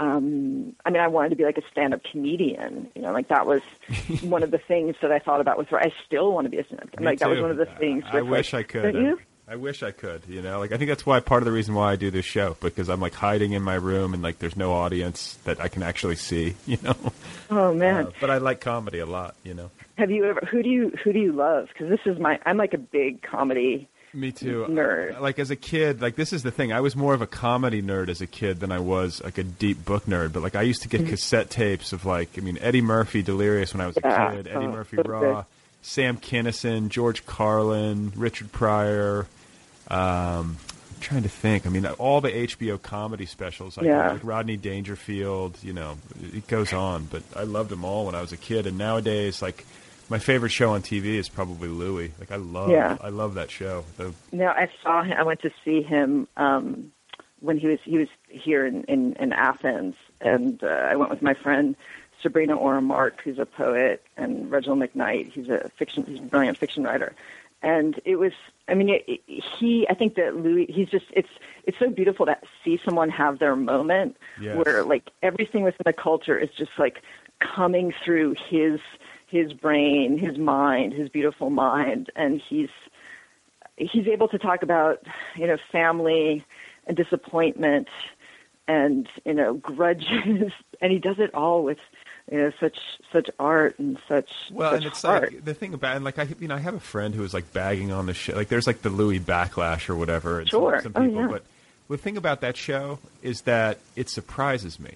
[0.00, 2.90] um, I mean, I wanted to be like a stand-up comedian.
[2.94, 3.60] You know, like that was
[4.22, 5.72] one of the things that I thought about with.
[5.72, 6.98] I still want to be a stand-up.
[6.98, 8.04] Like that was one of the things.
[8.10, 8.94] I, I wish like, I could.
[8.94, 9.18] You?
[9.50, 10.22] I wish I could.
[10.28, 12.24] You know, like I think that's why part of the reason why I do this
[12.24, 15.66] show because I'm like hiding in my room and like there's no audience that I
[15.68, 16.54] can actually see.
[16.66, 16.94] You know.
[17.50, 19.34] Oh man, Uh, but I like comedy a lot.
[19.42, 19.70] You know.
[19.98, 20.40] have you ever?
[20.50, 21.66] Who do you who do you love?
[21.68, 22.38] Because this is my.
[22.46, 23.88] I'm like a big comedy.
[24.12, 24.66] Me too.
[24.68, 25.20] Nerd.
[25.20, 26.72] Like as a kid, like this is the thing.
[26.72, 29.44] I was more of a comedy nerd as a kid than I was like a
[29.44, 30.32] deep book nerd.
[30.32, 33.72] But like I used to get cassette tapes of like I mean Eddie Murphy, Delirious
[33.74, 34.46] when I was a kid.
[34.48, 35.44] Eddie Oh, Murphy Raw, good.
[35.82, 39.26] Sam Kinison, George Carlin, Richard Pryor.
[39.90, 40.56] Um,
[40.94, 41.66] I'm trying to think.
[41.66, 43.76] I mean all the HBO comedy specials.
[43.76, 44.12] Like, Yeah.
[44.12, 45.58] like Rodney Dangerfield.
[45.62, 47.04] You know, it goes on.
[47.10, 48.66] But I loved them all when I was a kid.
[48.66, 49.64] And nowadays, like.
[50.08, 52.10] My favorite show on TV is probably Louie.
[52.18, 52.96] Like I love, Yeah.
[53.00, 53.84] I love that show.
[53.96, 55.14] The No, I saw him.
[55.16, 56.90] I went to see him um,
[57.38, 61.22] when he was he was here in in, in Athens, and uh, I went with
[61.22, 61.76] my friend
[62.22, 65.30] Sabrina Ora Mark, who's a poet, and Reginald McKnight.
[65.30, 67.14] He's a fiction, he's a brilliant fiction writer.
[67.62, 68.32] And it was,
[68.68, 69.86] I mean, it, it- he.
[69.90, 70.66] I think that Louis.
[70.66, 71.06] He's just.
[71.12, 71.28] It's
[71.64, 74.56] it's so beautiful to see someone have their moment Yes.
[74.56, 77.02] where like everything within the culture is just like
[77.38, 78.80] coming through his
[79.26, 82.70] his brain, his mind, his beautiful mind, and he's
[83.76, 85.02] he's able to talk about
[85.36, 86.44] you know family
[86.86, 87.88] and disappointment
[88.68, 91.78] and you know grudges, and he does it all with
[92.30, 92.78] you know such
[93.12, 95.32] such art and such Well, such and it's heart.
[95.32, 97.34] like the thing about and like I you know I have a friend who is
[97.34, 98.34] like bagging on the show.
[98.34, 100.40] Like there's like the Louis backlash or whatever.
[100.40, 100.80] And some- Sure.
[100.82, 101.28] Some, Oh, people, yeah.
[101.28, 101.42] but
[101.88, 104.94] the thing about that show is that it surprises me.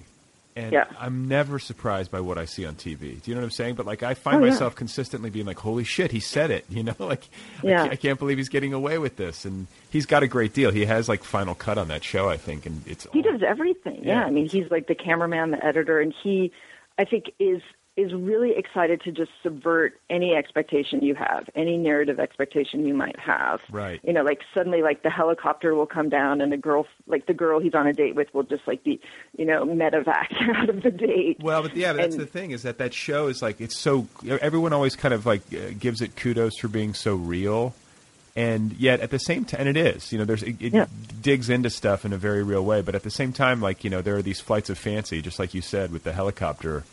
[0.57, 0.85] And Yeah.
[1.01, 3.21] I'm never surprised by what I see on TV.
[3.21, 3.75] Do you know what I'm saying?
[3.75, 4.53] But like I find Oh, yeah.
[4.53, 7.25] myself consistently being like, "Holy shit, he said it!" You know, like
[7.59, 9.45] I, can't, I can't believe he's getting away with this.
[9.45, 10.71] And he's got a great deal.
[10.71, 14.05] He has like final cut on that show, I think, and it's he does everything.
[14.05, 14.21] Yeah.
[14.21, 14.25] Yeah.
[14.27, 16.53] I mean, he's like the cameraman, the editor, and he,
[16.99, 17.63] I think, is
[17.97, 23.17] is really excited to just subvert any expectation you have, any narrative expectation you might
[23.21, 23.61] have.
[23.71, 24.01] Right.
[24.03, 27.35] You know, like suddenly, like the helicopter will come down, and the girl, like the
[27.35, 29.01] girl he's on a date with, will just like be,
[29.39, 30.27] you know, medevac
[30.57, 31.37] out of the date.
[31.41, 33.79] Well, but yeah, but that's And- the thing is that that show is like it's
[33.79, 34.09] so
[34.41, 35.43] everyone always kind of like
[35.79, 37.75] gives it kudos for being so real,
[38.37, 40.87] and yet at the same time, and it is, you know, there's it, it Yeah.
[41.23, 43.91] digs into stuff in a very real way, but at the same time, like you
[43.91, 46.85] know, there are these flights of fancy, just like you said with the helicopter.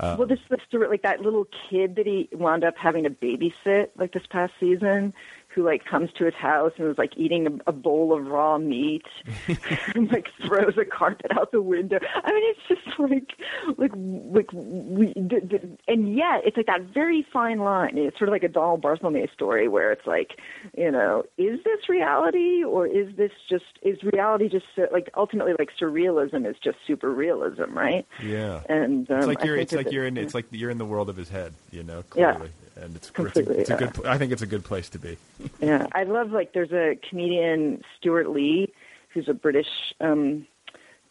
[0.00, 3.90] Uh, well, this story, like that little kid that he wound up having to babysit
[3.96, 5.14] like this past season,
[5.54, 8.58] who like comes to his house and was like eating a, a bowl of raw
[8.58, 9.04] meat,
[9.94, 11.98] and like throws a carpet out the window.
[12.02, 13.32] I mean, it's just like
[13.78, 17.96] like like we, d- d- and yet it's like that very fine line.
[17.96, 20.38] It's sort of like a Donald Barthelme story where it's like,
[20.76, 25.54] you know, is this reality or is this just is reality just so, like ultimately
[25.58, 28.06] like surrealism is just super realism, right?
[28.22, 30.84] Yeah, And um, it's like you're it's like you're in it's like you're in the
[30.84, 32.48] world of his head, you know, Clearly.
[32.48, 32.63] Yeah.
[32.76, 34.06] And it's Completely, it's a, it's a good.
[34.06, 35.16] I think it's a good place to be.
[35.60, 38.72] Yeah, I love like there's a comedian Stewart Lee,
[39.10, 39.68] who's a British
[40.00, 40.46] um,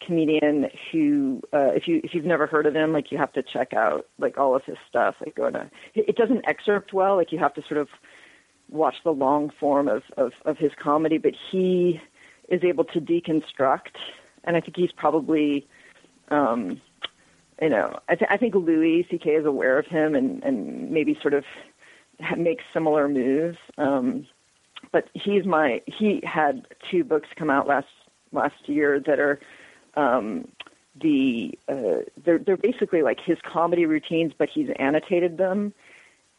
[0.05, 3.43] comedian who, uh, if you if you've never heard of him, like you have to
[3.43, 5.15] check out like all of his stuff.
[5.21, 7.15] Like go to it it doesn't excerpt well.
[7.15, 7.87] Like you have to sort of
[8.69, 12.01] watch the long form of of, of his comedy, but he
[12.49, 13.95] is able to deconstruct,
[14.43, 15.67] and I think he's probably.
[16.29, 16.81] Um,
[17.63, 19.29] you know, I, th- I think Louis C.K.
[19.29, 21.45] is aware of him and, and maybe sort of
[22.37, 23.57] makes similar moves.
[23.77, 24.27] Um,
[24.91, 27.87] but he's my he had two books come out last
[28.33, 29.39] last year that are
[29.95, 30.45] um,
[31.01, 35.73] the uh, they're they're basically like his comedy routines, but he's annotated them,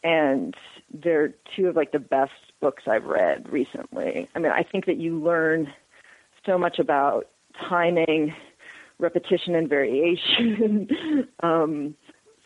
[0.03, 0.53] and
[0.93, 4.29] they're two of like the best books I've read recently.
[4.35, 5.73] I mean, I think that you learn
[6.45, 7.27] so much about
[7.67, 8.35] timing,
[8.99, 11.27] repetition, and variation.
[11.41, 11.95] um,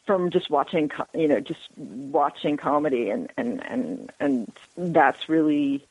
[0.06, 5.86] from just watching, you know, just watching comedy, and and and and that's really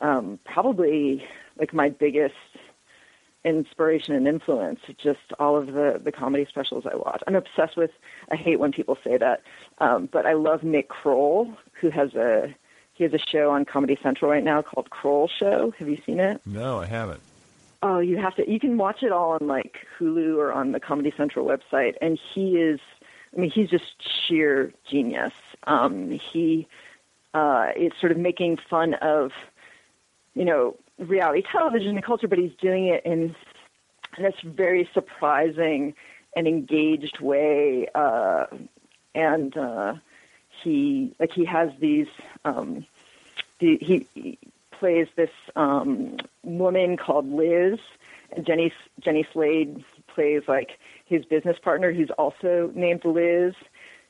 [0.00, 1.26] um, probably
[1.58, 2.34] like my biggest
[3.44, 4.80] inspiration and influence.
[4.96, 7.22] Just all of the the comedy specials I watch.
[7.26, 7.90] I'm obsessed with.
[8.30, 9.42] I hate when people say that,
[9.78, 12.54] um, but I love Nick Kroll, who has a
[12.94, 15.74] he has a show on Comedy Central right now called Kroll Show.
[15.78, 16.40] Have you seen it?
[16.46, 17.20] No, I haven't.
[17.84, 18.48] Oh, you have to.
[18.48, 21.94] You can watch it all on like Hulu or on the Comedy Central website.
[22.00, 22.78] And he is,
[23.36, 25.32] I mean, he's just sheer genius.
[25.64, 26.68] Um, he
[27.34, 29.32] uh, is sort of making fun of,
[30.34, 33.34] you know, reality television and culture, but he's doing it in
[34.16, 35.94] this very surprising
[36.36, 37.88] and engaged way.
[37.96, 38.46] Uh,
[39.14, 39.94] and uh,
[40.62, 42.06] he, like, he has these.
[42.44, 42.86] Um,
[43.58, 44.38] the, he, he
[44.82, 47.78] plays this um, woman called Liz,
[48.32, 49.76] and Jenny Jenny Slate
[50.12, 50.70] plays like
[51.04, 53.54] his business partner, who's also named Liz,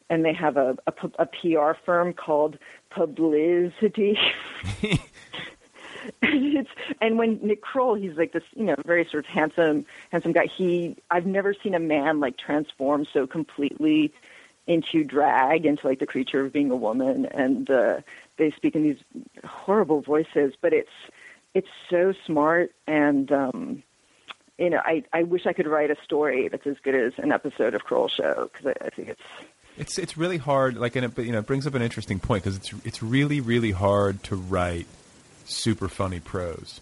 [0.08, 2.56] and they have a, a, a PR firm called
[2.90, 4.16] PubLIZity.
[4.82, 4.98] and
[6.22, 6.70] it's
[7.02, 10.46] and when Nick Kroll, he's like this, you know, very sort of handsome, handsome guy.
[10.46, 14.10] He, I've never seen a man like transform so completely
[14.66, 18.00] into drag, into like the creature of being a woman, and uh,
[18.36, 18.98] they speak in these
[19.44, 20.90] horrible voices, but it's
[21.54, 23.30] it's so smart and.
[23.32, 23.82] um
[24.58, 27.32] you know, I, I wish I could write a story that's as good as an
[27.32, 29.22] episode of Kroll Show because I, I think it's
[29.78, 30.76] It's it's really hard.
[30.76, 33.02] Like, and it, but, you know, it brings up an interesting point because it's it's
[33.02, 34.86] really really hard to write
[35.46, 36.80] super funny prose.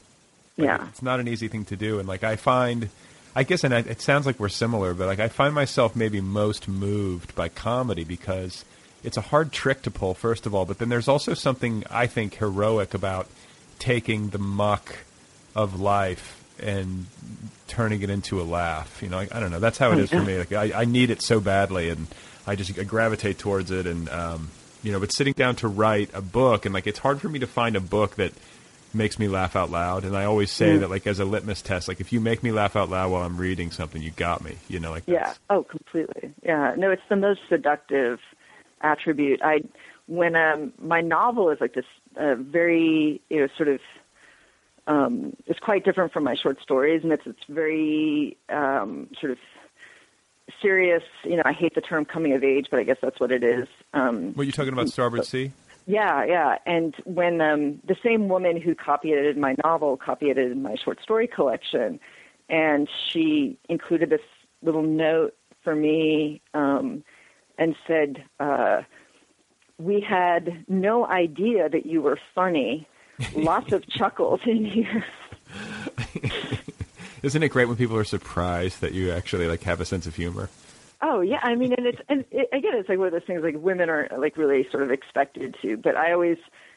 [0.58, 0.88] Like, yeah.
[0.88, 2.00] it's not an easy thing to do.
[2.00, 2.90] And like, I find,
[3.34, 6.20] I guess, and I, it sounds like we're similar, but like, I find myself maybe
[6.20, 8.64] most moved by comedy because
[9.04, 10.64] it's a hard trick to pull, first of all.
[10.66, 13.28] But then there's also something I think heroic about
[13.78, 14.98] taking the muck
[15.54, 17.06] of life and
[17.68, 19.00] turning it into a laugh.
[19.02, 19.60] You know, like, I don't know.
[19.60, 20.38] That's how it is for me.
[20.38, 22.06] Like, I, I need it so badly, and
[22.46, 23.86] I just I gravitate towards it.
[23.86, 24.50] And um,
[24.82, 27.38] you know, but sitting down to write a book, and like, it's hard for me
[27.38, 28.32] to find a book that
[28.92, 30.04] makes me laugh out loud.
[30.04, 30.80] And I always say Mm.
[30.80, 33.22] that, like, as a litmus test, like, if you make me laugh out loud while
[33.22, 34.56] I'm reading something, you got me.
[34.68, 35.34] You know, like, Yeah.
[35.48, 36.32] Oh, completely.
[36.42, 36.74] Yeah.
[36.76, 38.18] No, it's the most seductive
[38.80, 39.40] attribute.
[39.42, 39.60] I
[40.06, 41.84] when um, my novel is like this
[42.16, 43.80] uh, very you know sort of
[44.86, 49.38] um, it's quite different from my short stories, and it's it's very um, sort of
[50.60, 51.02] serious.
[51.22, 53.44] You know, I hate the term coming of age, but I guess that's what it
[53.44, 53.68] is.
[53.94, 55.52] Um, What you talking about, Starboard Sea?
[55.86, 56.56] Yeah, yeah.
[56.66, 61.02] And when um, the same woman who copy edited my novel copy edited my short
[61.02, 62.00] story collection,
[62.48, 64.20] and she included this
[64.62, 67.02] little note for me um,
[67.58, 68.82] and said, uh,
[69.78, 72.86] "We had no idea that you were funny.
[73.34, 75.04] Lots of chuckles in here."
[77.22, 80.16] Isn't it great when people are surprised that you actually like have a sense of
[80.16, 80.48] humor?
[81.02, 83.42] Oh yeah, I mean, and it's and it, again, it's like one of those things
[83.42, 86.36] like women are like really sort of expected to, but I always,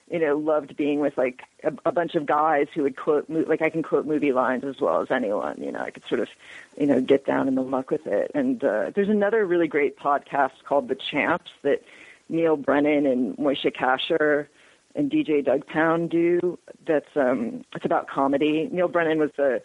[0.09, 3.61] you know, loved being with like a, a bunch of guys who would quote like
[3.61, 5.61] I can quote movie lines as well as anyone.
[5.61, 6.29] You know, I could sort of,
[6.77, 8.31] you know, get down in the muck with it.
[8.33, 11.83] And uh, there's another really great podcast called The Champs that
[12.29, 14.47] Neal Brennan and Moshe Kasher
[14.95, 16.57] and DJ Doug Pound do.
[16.87, 18.69] That's um, it's about comedy.
[18.71, 19.61] Neal Brennan was the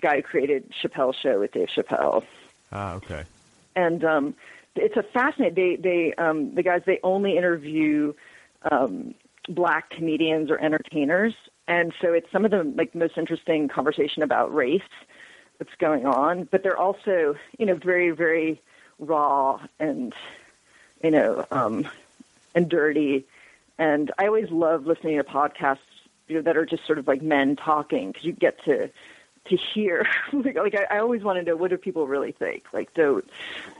[0.00, 2.24] guy who created Chappelle Show with Dave Chappelle
[2.72, 3.24] Ah, okay.
[3.74, 4.34] And um,
[4.76, 5.54] it's a fascinating.
[5.54, 8.14] They they um, the guys they only interview
[8.70, 9.14] um,
[9.48, 11.34] black comedians or entertainers,
[11.68, 14.80] and so it's some of the like most interesting conversation about race
[15.58, 16.44] that's going on.
[16.44, 18.60] But they're also you know very very
[18.98, 20.14] raw and
[21.02, 21.86] you know um,
[22.54, 23.26] and dirty.
[23.78, 25.78] And I always love listening to podcasts
[26.28, 28.90] you know, that are just sort of like men talking because you get to
[29.46, 30.06] to hear.
[30.32, 32.64] like, like I, I always want to know what do people really think.
[32.72, 33.28] Like, don't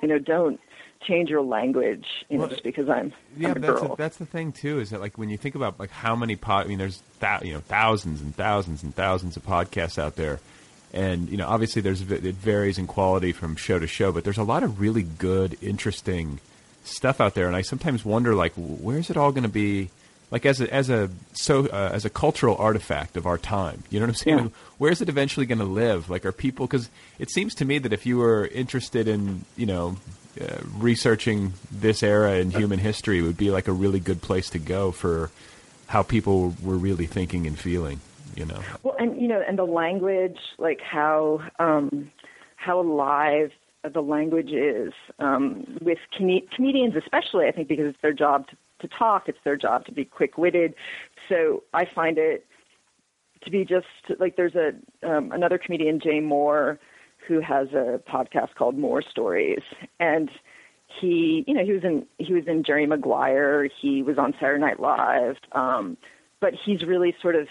[0.02, 0.18] you know?
[0.18, 0.60] Don't
[1.06, 3.88] change your language, you know, Well, just because I'm, Yeah, I'm a that's girl.
[3.90, 4.78] the, that's the thing too.
[4.78, 7.40] Is that like when you think about like how many pod, I mean, there's thou,
[7.42, 10.38] you know thousands and thousands and thousands of podcasts out there,
[10.92, 14.38] and you know obviously there's it varies in quality from show to show, but there's
[14.38, 16.38] a lot of really good, interesting
[16.84, 19.90] stuff out there, and I sometimes wonder like where's it all going to be.
[20.32, 24.00] Like as a as a so uh, as a cultural artifact of our time, you
[24.00, 24.38] know what I'm saying?
[24.38, 24.48] Yeah.
[24.78, 26.08] Where's it eventually going to live?
[26.08, 26.66] Like, are people?
[26.66, 29.96] Because it seems to me that if you were interested in, you know,
[30.40, 34.48] uh, researching this era in human history, it would be like a really good place
[34.50, 35.30] to go for
[35.88, 38.00] how people were really thinking and feeling.
[38.34, 42.10] You know, Well, and you know, and the language, like how um,
[42.56, 43.52] how alive
[43.84, 47.46] the language is um, with com- comedians, especially.
[47.46, 50.36] I think because it's their job to, to talk, it's their job to be quick
[50.36, 50.74] witted.
[51.28, 52.46] So I find it
[53.44, 53.86] to be just
[54.18, 54.72] like there's a
[55.08, 56.78] um, another comedian, Jay Mohr,
[57.26, 59.62] who has a podcast called Mohr Stories,
[59.98, 60.30] and
[61.00, 64.60] he, you know, he was in he was in Jerry Maguire, he was on Saturday
[64.60, 65.96] Night Live, um,
[66.40, 67.48] but he's really sort of,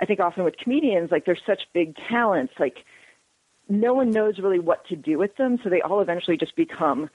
[0.00, 2.78] I think, often with comedians, like they're such big talents, like
[3.68, 7.10] no one knows really what to do with them, so they all eventually just become,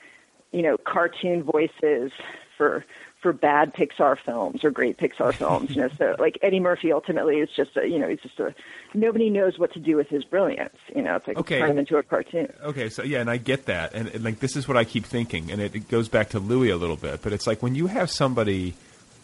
[0.51, 2.11] you know, cartoon voices
[2.57, 2.85] for
[3.27, 5.75] for bad Pixar films or great Pixar films.
[5.75, 8.55] You know, so like Eddie Murphy ultimately is just a, you know, he's just a
[8.93, 10.77] nobody knows what to do with his brilliance.
[10.95, 11.59] You know, it's like Okay.
[11.59, 12.53] turn him into a cartoon.
[12.63, 15.05] Okay, so yeah, and I get that, and, and like this is what I keep
[15.05, 17.75] thinking, and it, it goes back to Louis a little bit, but it's like when
[17.75, 18.75] you have somebody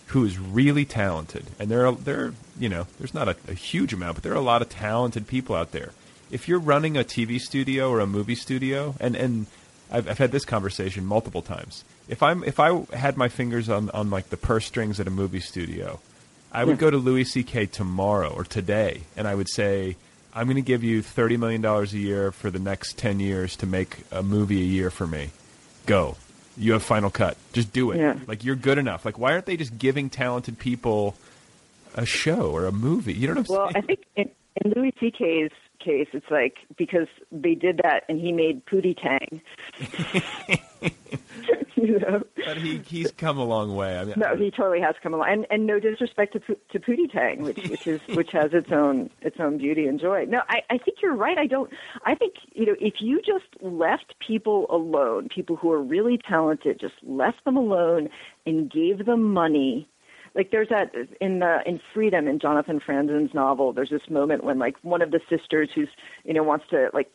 [0.08, 3.94] who is really talented, and there are there you know there's not a, a huge
[3.94, 5.94] amount, but there are a lot of talented people out there.
[6.30, 9.46] If you're running a TV studio or a movie studio, and and
[9.92, 11.84] I've, I've had this conversation multiple times.
[12.08, 15.12] If I'm if I had my fingers on on like the purse strings at a
[15.12, 16.00] movie studio,
[16.54, 16.82] I would hmm.
[16.82, 17.66] go to Louis C.K.
[17.68, 19.96] tomorrow or today, and I would say,
[20.36, 23.66] I'm going to give you $30 million a year for the next 10 years to
[23.66, 25.32] make a movie a year for me.
[25.86, 26.16] Go.
[26.56, 27.38] You have final cut.
[27.54, 27.98] Just do it.
[27.98, 28.18] Yeah.
[28.28, 29.06] Like, you're good enough.
[29.06, 31.16] Like, why aren't they just giving talented people
[31.96, 33.14] a show or a movie?
[33.14, 34.30] You know what I'm Well, I think in,
[34.64, 35.52] in Louis C.K.'s
[35.84, 39.42] case, it's like because they did that and he made Pootie Tang.
[41.76, 42.24] you know?
[42.46, 43.98] but he, he's come a long way.
[43.98, 47.12] I mean, No, he totally has come along, and and no disrespect to to Pootie
[47.12, 50.26] Tang, which which is which has its own its own beauty and joy.
[50.26, 51.38] No, I I think you're right.
[51.38, 51.72] I don't.
[52.06, 56.80] I think you know if you just left people alone, people who are really talented,
[56.80, 58.10] just left them alone
[58.46, 59.88] and gave them money.
[60.36, 63.74] Like there's that in the in Freedom in Jonathan Franzen's novel.
[63.74, 65.90] There's this moment when like one of the sisters who's
[66.24, 67.12] you know wants to like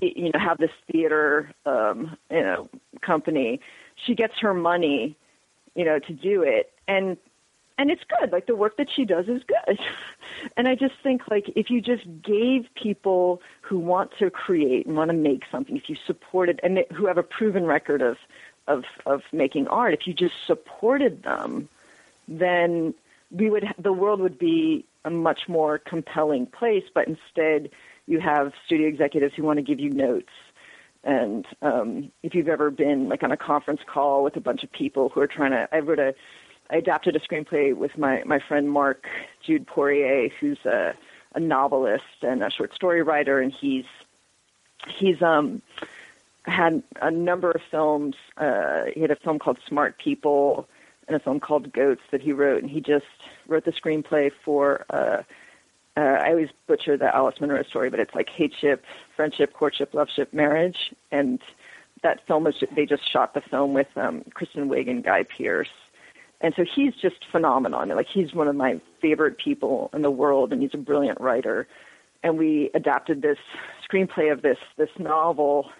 [0.00, 2.68] be, you know have this theater um, you know
[3.00, 3.60] company.
[4.06, 5.16] She gets her money
[5.74, 6.72] you know, to do it.
[6.88, 7.16] And
[7.78, 8.30] and it's good.
[8.30, 9.80] Like the work that she does is good.
[10.56, 14.96] and I just think like if you just gave people who want to create and
[14.96, 18.16] want to make something, if you supported and who have a proven record of
[18.68, 21.68] of of making art, if you just supported them,
[22.30, 22.94] then
[23.30, 26.84] we would the world would be a much more compelling place.
[26.94, 27.70] But instead,
[28.06, 30.32] you have studio executives who want to give you notes
[31.02, 34.70] and um, if you've ever been like on a conference call with a bunch of
[34.70, 36.14] people who are trying to, I wrote a,
[36.70, 39.06] I adapted a screenplay with my my friend Mark
[39.44, 40.94] Jude Poirier, who's a
[41.34, 43.86] a novelist and a short story writer, and he's
[44.86, 45.62] he's um
[46.44, 48.16] had a number of films.
[48.36, 50.68] Uh, he had a film called Smart People
[51.10, 53.04] and a film called Goats that he wrote, and he just
[53.48, 54.86] wrote the screenplay for.
[54.90, 55.22] Uh,
[55.96, 58.84] uh, I always butcher the Alice Munro story, but it's like hate ship,
[59.16, 61.40] friendship, courtship, love ship, marriage, and
[62.04, 62.54] that film was.
[62.74, 65.68] They just shot the film with um, Kristen Wiig and Guy Pearce,
[66.40, 67.84] and so he's just phenomenal.
[67.88, 71.66] Like he's one of my favorite people in the world, and he's a brilliant writer.
[72.22, 73.38] And we adapted this
[73.90, 75.70] screenplay of this this novel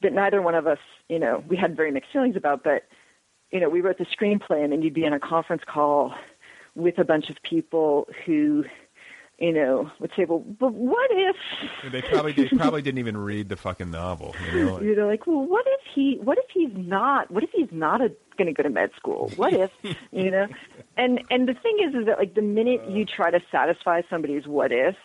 [0.00, 2.84] that neither one of us, you know, we had very mixed feelings about, but
[3.52, 6.14] you know, we wrote the screenplay, and then you'd be in a conference call
[6.74, 8.64] with a bunch of people who,
[9.38, 11.36] you know, would say, "Well, but what if?"
[11.92, 14.34] They probably they probably didn't even read the fucking novel.
[14.52, 14.80] You know?
[14.82, 16.18] You're like, "Well, what if he?
[16.22, 17.30] What if he's not?
[17.30, 18.00] What if he's not
[18.38, 19.30] going to go to med school?
[19.36, 19.70] What if?"
[20.12, 20.46] you know,
[20.96, 24.46] and and the thing is, is that like the minute you try to satisfy somebody's
[24.46, 24.96] what if,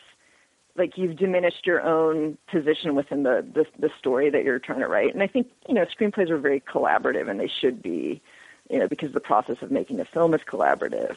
[0.77, 4.87] like you've diminished your own position within the, the the story that you're trying to
[4.87, 5.13] write.
[5.13, 8.21] And I think you know screenplays are very collaborative, and they should be,
[8.69, 11.15] you know, because the process of making a film is collaborative.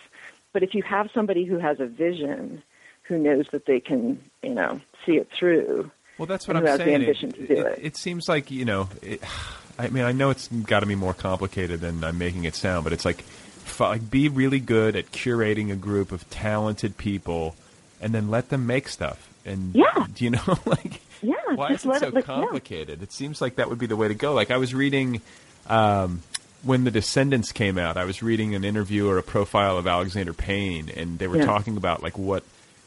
[0.53, 2.62] But if you have somebody who has a vision,
[3.03, 5.90] who knows that they can, you know, see it through.
[6.18, 6.88] Well, that's what and I'm saying.
[7.01, 7.84] The ambition to do it, it.
[7.84, 8.88] it seems like you know.
[9.03, 9.22] It,
[9.78, 12.84] I mean, I know it's got to be more complicated than I'm making it sound,
[12.84, 13.24] but it's like,
[13.78, 17.57] like be really good at curating a group of talented people,
[18.01, 19.28] and then let them make stuff.
[19.46, 20.07] And Yeah.
[20.14, 22.34] do you know, like, Yeah, why is it so it- like, yeah.
[22.34, 23.03] complicated?
[23.03, 24.34] It seems like that would be the way to go.
[24.34, 25.22] Like I was reading.
[25.66, 26.20] Um,
[26.62, 30.32] when The Descendants came out, I was reading an interview or a profile of Alexander
[30.32, 31.46] Payne, and they were Yeah.
[31.46, 32.42] talking about like what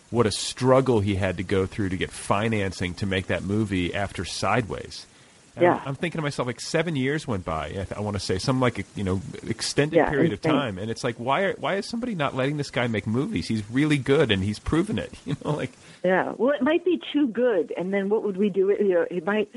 [0.09, 3.95] what a struggle he had to go through to get financing to make that movie
[3.95, 5.07] after Sideways.
[5.56, 5.76] And Yeah.
[5.76, 7.66] I'm, I'm thinking to myself, like seven years went by.
[7.66, 10.78] I, th- I want to say some like you know extended Yeah, period of time,
[10.78, 13.47] and it's like why are, why is somebody not letting this guy make movies?
[13.47, 15.12] He's really good, and he's proven it.
[15.26, 15.72] You know, like
[16.04, 16.34] Yeah.
[16.38, 18.76] Well, it might be too good, and then what would we do?
[18.80, 19.49] You know, it might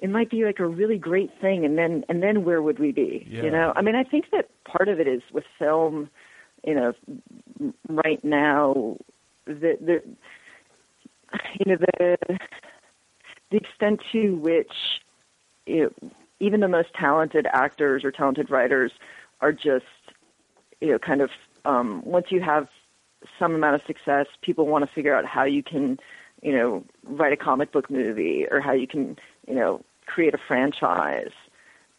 [0.00, 2.92] it might be like a really great thing, and then and then where would we
[2.92, 3.26] be?
[3.30, 3.42] Yeah.
[3.44, 6.10] You know, I mean, I think that part of it is with film.
[6.66, 8.96] You know, right now,
[9.46, 10.02] the the
[11.58, 12.16] you know the
[13.50, 14.72] the extent to which
[15.66, 18.92] even the most talented actors or talented writers
[19.40, 19.84] are just
[20.80, 21.30] you know kind of
[21.64, 22.68] um, once you have
[23.38, 25.98] some amount of success, people want to figure out how you can,
[26.42, 30.38] you know, write a comic book movie or how you can, you know, create a
[30.46, 31.32] franchise.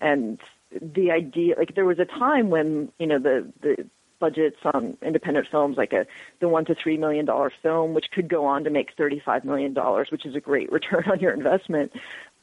[0.01, 0.39] And
[0.80, 3.88] the idea, like, there was a time when, you know, the the
[4.18, 6.05] budgets on independent films, like a
[6.39, 9.43] the one to three million dollar film, which could go on to make thirty five
[9.45, 11.91] million dollars, which is a great return on your investment.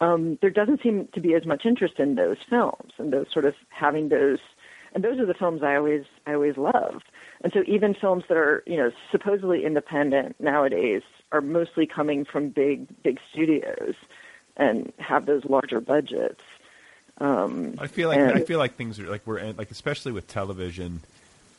[0.02, 3.44] Um, there doesn't seem to be as much interest in those films and those sort
[3.44, 4.40] of having those
[4.94, 7.04] and those are the films I always I always loved.
[7.42, 12.48] And so even films that are you know supposedly independent nowadays are mostly coming from
[12.48, 13.94] big big studios
[14.56, 16.42] and have those larger budgets.
[17.18, 20.10] Um, I feel like and- I feel like things are like we're in- like especially
[20.10, 21.00] with television,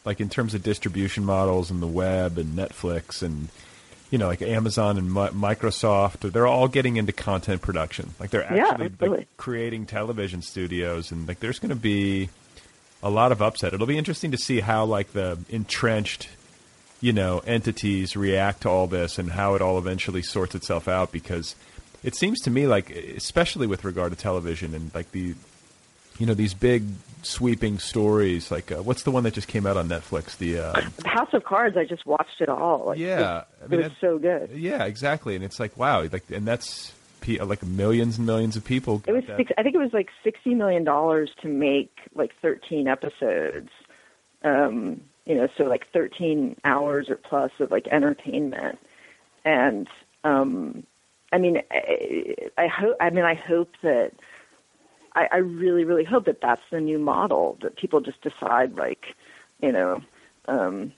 [0.03, 3.47] like in terms of distribution models and the web and Netflix and
[4.13, 8.11] you know like Amazon and Mi- Microsoft, they're all getting into content production.
[8.19, 9.17] Like they're actually absolutely.
[9.17, 12.29] like creating television studios and like there's going to be
[13.01, 13.73] a lot of upset.
[13.73, 16.29] It'll be interesting to see how like the entrenched
[17.01, 21.11] you know entities react to all this and how it all eventually sorts itself out
[21.11, 21.55] because
[22.03, 25.33] it seems to me like especially with regard to television and like the
[26.19, 26.83] you know these big
[27.23, 30.81] sweeping stories like uh, what's the one that just came out on Netflix the uh,
[31.05, 32.87] House of Cards, I just watched it all.
[32.87, 34.49] Like, yeah it, I mean it was that- so good.
[34.53, 36.91] yeah exactly and it's like wow like and that's
[37.25, 40.53] like millions and millions of people It was six, I think it was like sixty
[40.53, 43.69] million dollars to make like thirteen episodes.
[44.43, 48.77] Um, you know, so like thirteen hours or plus of like entertainment,
[49.45, 49.87] and
[50.25, 50.83] um,
[51.31, 52.97] I mean, I, I hope.
[52.99, 54.11] I mean, I hope that.
[55.15, 59.15] I, I really, really hope that that's the new model that people just decide, like,
[59.61, 60.01] you know.
[60.47, 60.93] Um,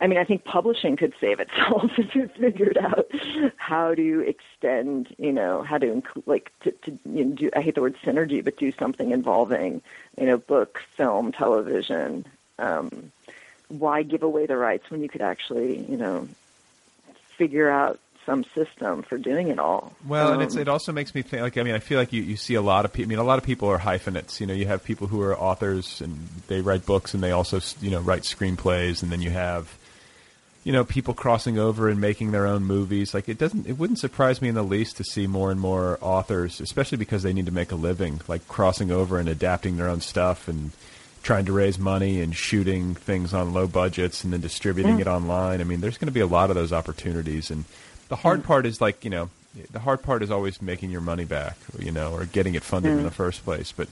[0.00, 3.10] I mean, I think publishing could save itself if it figured out
[3.56, 7.50] how to extend, you know, how to include, like, to, to you know, do.
[7.56, 9.82] I hate the word synergy, but do something involving,
[10.18, 12.24] you know, book, film, television.
[12.58, 13.12] Um,
[13.68, 16.28] why give away the rights when you could actually, you know,
[17.36, 19.92] figure out some system for doing it all?
[20.06, 21.42] Well, and it's, Um, it also makes me think.
[21.42, 23.08] Like, I mean, I feel like you, you see a lot of people.
[23.08, 24.40] I mean, a lot of people are hyphenates.
[24.40, 27.60] You know, you have people who are authors and they write books, and they also
[27.80, 29.74] you know write screenplays, and then you have
[30.64, 33.14] you know people crossing over and making their own movies.
[33.14, 33.66] Like, it doesn't.
[33.66, 37.22] It wouldn't surprise me in the least to see more and more authors, especially because
[37.22, 40.72] they need to make a living, like crossing over and adapting their own stuff and
[41.22, 45.00] trying to raise money and shooting things on low budgets and then distributing Mm.
[45.00, 45.60] it online.
[45.60, 47.64] I mean, there's going to be a lot of those opportunities, and
[48.08, 49.30] the hard part is like you know,
[49.70, 52.92] the hard part is always making your money back, you know, or getting it funded
[52.92, 53.04] in Mm.
[53.04, 53.72] the first place.
[53.72, 53.88] But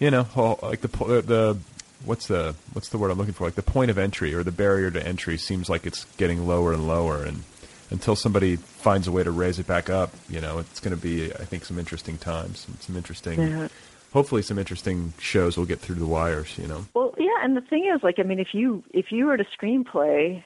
[0.00, 1.56] you know, like the the
[2.04, 3.44] what's the what's the word I'm looking for?
[3.44, 6.72] Like the point of entry or the barrier to entry seems like it's getting lower
[6.72, 7.44] and lower, and
[7.90, 11.00] until somebody finds a way to raise it back up, you know, it's going to
[11.00, 13.40] be I think some interesting times and some interesting.
[13.40, 13.68] Yeah.
[14.12, 16.56] Hopefully, some interesting shows will get through the wires.
[16.56, 16.86] You know.
[16.94, 19.44] Well, yeah, and the thing is, like, I mean, if you if you wrote a
[19.58, 20.44] screenplay,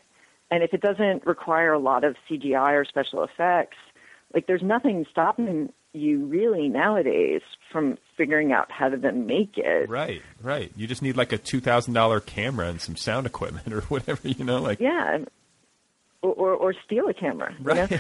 [0.50, 3.76] and if it doesn't require a lot of CGI or special effects,
[4.34, 7.40] like, there's nothing stopping you really nowadays
[7.72, 9.88] from figuring out how to then make it.
[9.88, 10.70] Right, right.
[10.76, 14.28] You just need like a two thousand dollar camera and some sound equipment or whatever,
[14.28, 15.24] you know, like Yeah,
[16.22, 17.54] or or, or steal a camera.
[17.58, 17.86] You know?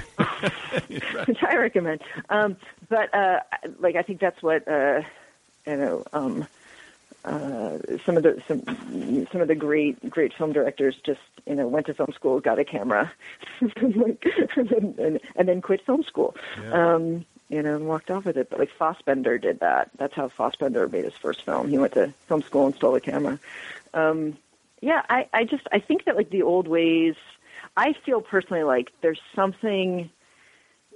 [1.26, 2.00] which I recommend.
[2.28, 2.56] Um,
[2.88, 3.40] but uh,
[3.78, 5.00] like I think that's what uh,
[5.66, 6.04] you know.
[6.12, 6.46] Um,
[7.28, 8.62] uh, some of the some
[9.30, 12.58] some of the great great film directors just you know went to film school, got
[12.58, 13.12] a camera,
[13.60, 14.24] like,
[14.56, 16.34] and, then, and, and then quit film school.
[16.62, 16.94] Yeah.
[16.94, 18.50] Um, you know, and walked off with it.
[18.50, 19.90] But like Fassbinder did that.
[19.96, 21.68] That's how Fassbinder made his first film.
[21.68, 23.38] He went to film school and stole a camera.
[23.94, 24.36] Um,
[24.80, 27.14] yeah, I, I just I think that like the old ways.
[27.76, 30.10] I feel personally like there's something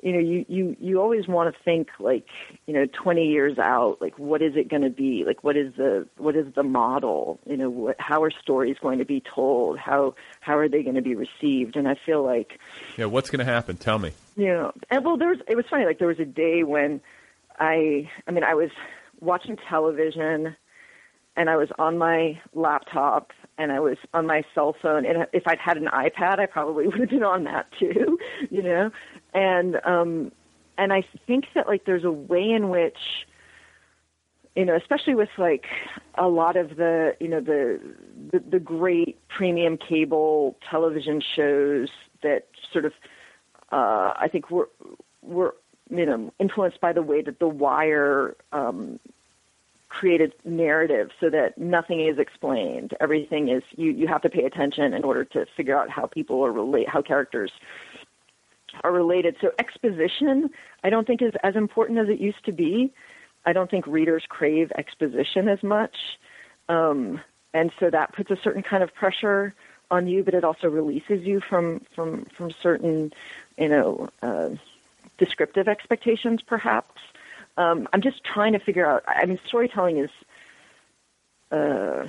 [0.03, 2.27] you know, you, you, you always want to think like,
[2.67, 5.23] you know, 20 years out, like what is it going to be?
[5.25, 7.39] Like what is the, what is the model?
[7.47, 9.79] You know, what, how are stories going to be told?
[9.79, 11.77] How, how are they going to be received?
[11.77, 12.59] And I feel like,
[12.97, 13.05] yeah.
[13.05, 13.77] What's going to happen?
[13.77, 14.13] Tell me.
[14.37, 17.01] you know, and well, there was, it was funny, like there was a day when
[17.61, 18.71] I, I mean, I was
[19.21, 20.57] watching television
[21.37, 23.33] and I was on my laptop
[23.63, 25.07] and I was on my cell phone.
[25.07, 28.19] And if I'd had an iPad, I probably would have been on that too,
[28.51, 28.91] you know?
[29.33, 30.33] And, um,
[30.77, 32.99] and I think that like there's a way in which,
[34.57, 35.67] you know, especially with like
[36.17, 37.81] a lot of the, you know, the,
[38.33, 41.89] the, the great premium cable television shows
[42.23, 42.93] that sort of,
[43.71, 44.69] uh, I think were,
[45.23, 45.55] were,
[45.91, 48.99] you know, influenced by the way that The Wire, um,
[49.93, 52.95] created narrative so that nothing is explained.
[52.99, 56.45] Everything is you, you have to pay attention in order to figure out how people
[56.45, 57.53] are relate how characters
[58.83, 59.37] are related.
[59.41, 60.49] So exposition
[60.83, 62.93] I don't think is as important as it used to be.
[63.45, 65.97] I don't think readers crave exposition as much.
[66.71, 67.21] Um,
[67.53, 69.55] and so that puts a certain kind of pressure
[69.91, 73.13] on you, but it also releases you from from from certain,
[73.59, 74.49] you know, uh,
[75.19, 77.03] descriptive expectations, perhaps.
[77.57, 79.05] Um, I'm just trying to figure out.
[79.07, 80.11] I mean, storytelling is
[81.51, 82.07] uh,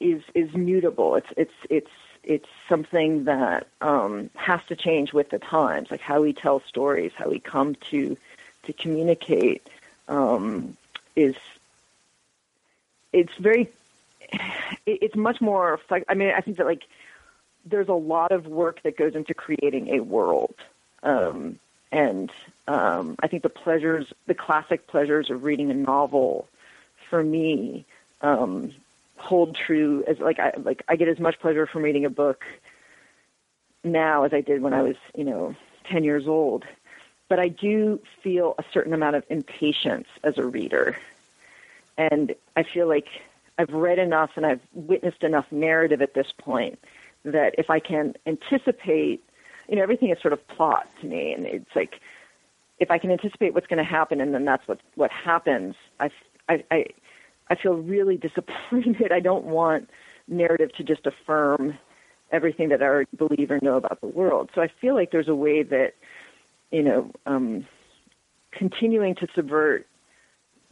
[0.00, 1.16] is is mutable.
[1.16, 1.90] It's it's it's
[2.22, 7.12] it's something that um, has to change with the times, like how we tell stories,
[7.16, 8.16] how we come to
[8.64, 9.68] to communicate.
[10.08, 10.76] Um,
[11.16, 11.36] is
[13.12, 13.70] it's very
[14.86, 16.84] it, it's much more I mean I think that like
[17.64, 20.54] there's a lot of work that goes into creating a world.
[21.02, 21.58] Um,
[21.92, 22.30] and
[22.68, 26.48] um, I think the pleasures, the classic pleasures of reading a novel,
[27.08, 27.84] for me,
[28.20, 28.72] um,
[29.16, 32.44] hold true as like I like I get as much pleasure from reading a book
[33.84, 35.54] now as I did when I was you know
[35.84, 36.64] ten years old.
[37.28, 40.96] But I do feel a certain amount of impatience as a reader,
[41.96, 43.08] and I feel like
[43.58, 46.78] I've read enough and I've witnessed enough narrative at this point
[47.24, 49.22] that if I can anticipate
[49.70, 52.00] you know, everything is sort of plot to me, and it's like
[52.80, 55.76] if I can anticipate what's going to happen, and then that's what what happens.
[56.00, 56.10] I,
[56.48, 56.86] I,
[57.48, 59.12] I, feel really disappointed.
[59.12, 59.88] I don't want
[60.26, 61.78] narrative to just affirm
[62.32, 64.50] everything that I already believe or know about the world.
[64.54, 65.94] So I feel like there's a way that,
[66.70, 67.66] you know, um,
[68.52, 69.86] continuing to subvert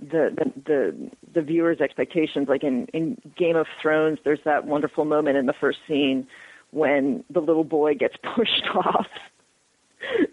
[0.01, 2.49] the, the the the viewer's expectations.
[2.49, 6.27] Like in in Game of Thrones, there's that wonderful moment in the first scene
[6.71, 9.09] when the little boy gets pushed off,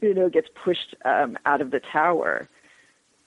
[0.02, 2.48] you know, gets pushed um, out of the tower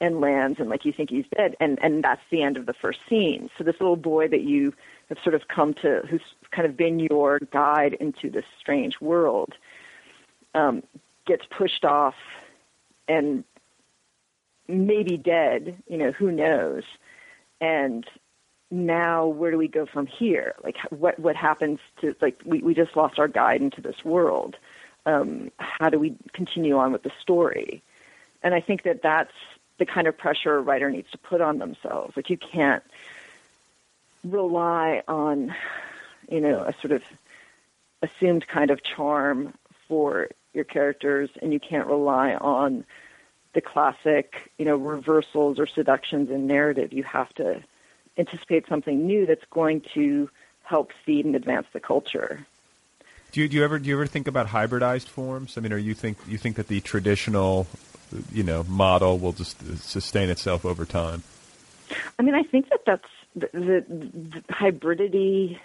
[0.00, 2.74] and lands, and like you think he's dead, and and that's the end of the
[2.74, 3.50] first scene.
[3.58, 4.72] So this little boy that you
[5.08, 6.22] have sort of come to, who's
[6.52, 9.54] kind of been your guide into this strange world,
[10.54, 10.82] um,
[11.26, 12.14] gets pushed off
[13.08, 13.42] and
[14.68, 15.82] maybe dead.
[15.88, 16.84] You know, who knows?
[17.60, 18.06] And
[18.70, 20.54] now where do we go from here?
[20.62, 24.56] Like what what happens to like we, we just lost our guide into this world.
[25.06, 27.82] Um, how do we continue on with the story?
[28.42, 29.32] And I think that that's
[29.78, 32.16] the kind of pressure a writer needs to put on themselves.
[32.16, 32.82] Like you can't
[34.24, 35.54] rely on,
[36.28, 37.02] you know, a sort of
[38.02, 39.54] assumed kind of charm
[39.86, 42.84] for your characters, and you can't rely on
[43.54, 46.92] the classic, you know, reversals or seductions in narrative.
[46.92, 47.62] You have to
[48.18, 50.28] anticipate something new that's going to
[50.64, 52.46] help feed and advance the culture.
[53.32, 55.58] Do you, do you ever do you ever think about hybridized forms?
[55.58, 57.66] I mean, are you think you think that the traditional,
[58.32, 61.22] you know, model will just sustain itself over time?
[62.18, 65.58] I mean, I think that that's the, the, the hybridity,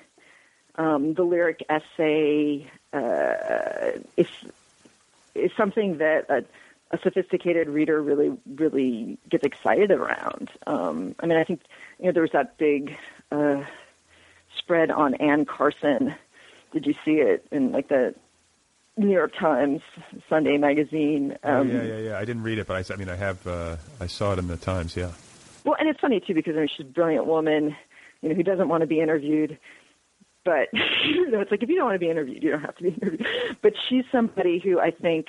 [0.76, 4.28] um, the lyric essay uh, is
[5.36, 6.44] is something that a,
[6.94, 10.50] a, sophisticated reader really really gets excited around.
[10.68, 11.62] Um, I mean, I think
[12.00, 12.96] you know there was that big
[13.32, 13.64] uh,
[14.58, 16.16] spread on Anne Carson.
[16.72, 18.16] Did you see it in like the
[18.98, 19.82] New York Times
[20.30, 21.38] Sunday magazine?
[21.44, 22.18] Um, oh, yeah, yeah, yeah.
[22.18, 23.46] I didn't read it, but I, I mean, I have.
[23.46, 24.96] Uh, I saw it in the Times.
[24.96, 25.12] Yeah.
[25.64, 27.76] Well, and it's funny too because I mean, she's a brilliant woman,
[28.22, 29.58] you know, who doesn't want to be interviewed.
[30.46, 30.68] But
[31.06, 32.84] you know, it's like if you don't want to be interviewed, you don't have to
[32.84, 33.26] be interviewed.
[33.62, 35.28] But she's somebody who I think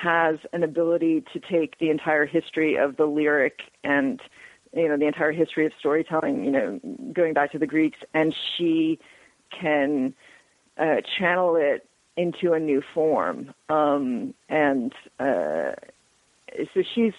[0.00, 4.20] has an ability to take the entire history of the lyric and
[4.72, 6.80] you know the entire history of storytelling, you know,
[7.12, 8.98] going back to the Greeks, and she
[9.50, 10.14] can
[10.78, 13.54] uh, channel it into a new form.
[13.68, 15.72] Um, and uh,
[16.72, 17.12] so she's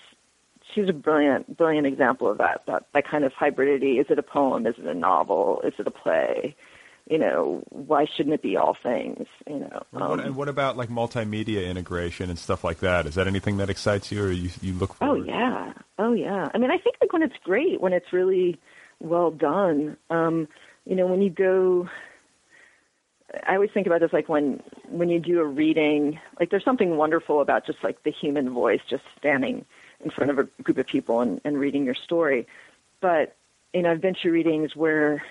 [0.74, 4.00] she's a brilliant, brilliant example of that, that, that kind of hybridity.
[4.00, 4.66] Is it a poem?
[4.68, 5.62] Is it a novel?
[5.64, 6.56] Is it a play?
[7.08, 9.28] You know, why shouldn't it be all things?
[9.48, 9.86] You know.
[9.94, 13.06] Um, and what about like multimedia integration and stuff like that?
[13.06, 14.92] Is that anything that excites you, or you you look?
[15.02, 15.22] Oh, forward?
[15.22, 16.50] Oh yeah, oh yeah.
[16.54, 18.60] I mean, I think like when it's great, when it's really
[19.00, 19.98] well done.
[20.10, 20.48] Um,
[20.86, 21.90] you know, when you go
[23.48, 26.98] I always think about this like when when you do a reading, like there's something
[26.98, 29.66] wonderful about just like the human voice just standing
[30.04, 32.48] in front of a group of people and, and reading your story.
[33.02, 33.36] But
[33.74, 35.24] you know, I've been to readings where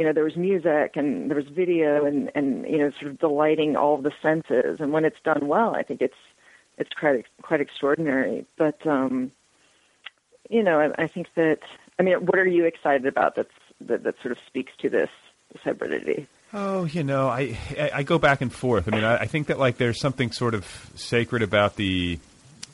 [0.00, 3.18] you know there was music and there was video and and you know sort of
[3.18, 4.80] delighting all the senses.
[4.80, 6.16] And when it's done well, I think it's
[6.78, 8.46] it's quite quite extraordinary.
[8.56, 9.30] But um,
[10.48, 11.58] you know, I, I think that
[11.98, 13.36] I mean, what are you excited about?
[13.36, 13.50] That's
[13.82, 15.10] that, that sort of speaks to this
[15.52, 16.26] this hybridity.
[16.54, 18.88] Oh, you know, I, I, I go back and forth.
[18.88, 20.64] I mean, I, I think that like there's something sort of
[20.94, 22.18] sacred about the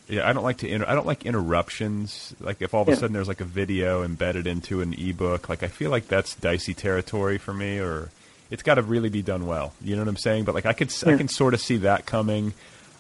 [0.08, 0.68] yeah, I don't like to.
[0.68, 2.34] Inter- I don't like interruptions.
[2.40, 5.62] Like if all of a sudden there's like a video embedded into an ebook, like
[5.62, 7.80] I feel like that's dicey territory for me.
[7.80, 8.10] Or
[8.50, 9.72] it's got to really be done well.
[9.80, 10.44] You know what I'm saying?
[10.44, 11.14] But like I could, yeah.
[11.14, 12.54] I can sort of see that coming.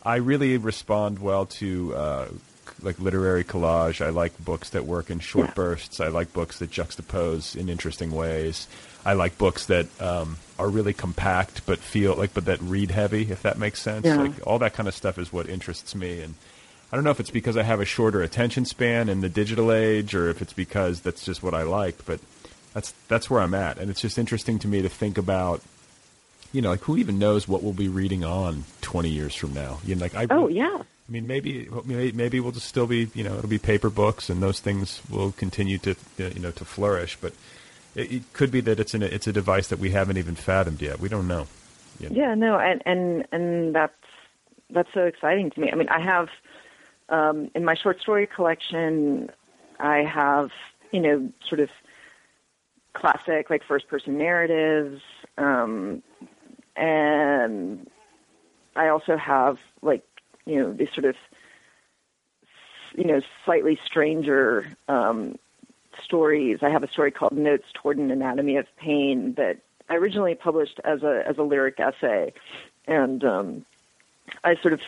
[0.04, 2.28] I really respond well to uh,
[2.82, 4.04] like literary collage.
[4.04, 5.54] I like books that work in short yeah.
[5.54, 6.00] bursts.
[6.00, 8.66] I like books that juxtapose in interesting ways.
[9.04, 13.30] I like books that um, are really compact but feel like but that read heavy.
[13.30, 14.16] If that makes sense, yeah.
[14.16, 16.34] like all that kind of stuff is what interests me and
[16.96, 19.70] I don't know if it's because I have a shorter attention span in the digital
[19.70, 22.06] age, or if it's because that's just what I like.
[22.06, 22.20] But
[22.72, 25.60] that's that's where I'm at, and it's just interesting to me to think about.
[26.54, 29.78] You know, like who even knows what we'll be reading on 20 years from now?
[29.84, 30.26] You know, like I.
[30.30, 30.74] Oh yeah.
[30.74, 34.42] I mean, maybe maybe we'll just still be, you know, it'll be paper books, and
[34.42, 37.18] those things will continue to, uh, you know, to flourish.
[37.20, 37.34] But
[37.94, 40.80] it, it could be that it's an it's a device that we haven't even fathomed
[40.80, 40.98] yet.
[40.98, 41.46] We don't know.
[42.00, 42.16] You know?
[42.16, 43.92] Yeah, no, and and and that's
[44.70, 45.70] that's so exciting to me.
[45.70, 46.30] I mean, I have
[47.08, 49.30] um, in my short story collection,
[49.78, 50.50] I have,
[50.92, 51.70] you know, sort of
[52.94, 55.02] classic, like first person narratives.
[55.38, 56.02] Um,
[56.76, 57.88] and
[58.74, 60.04] I also have, like,
[60.44, 61.16] you know, these sort of,
[62.94, 65.36] you know, slightly stranger um,
[66.02, 66.58] stories.
[66.62, 69.58] I have a story called Notes Toward an Anatomy of Pain that
[69.88, 72.32] I originally published as a as a lyric essay,
[72.86, 73.64] and um,
[74.42, 74.80] I sort of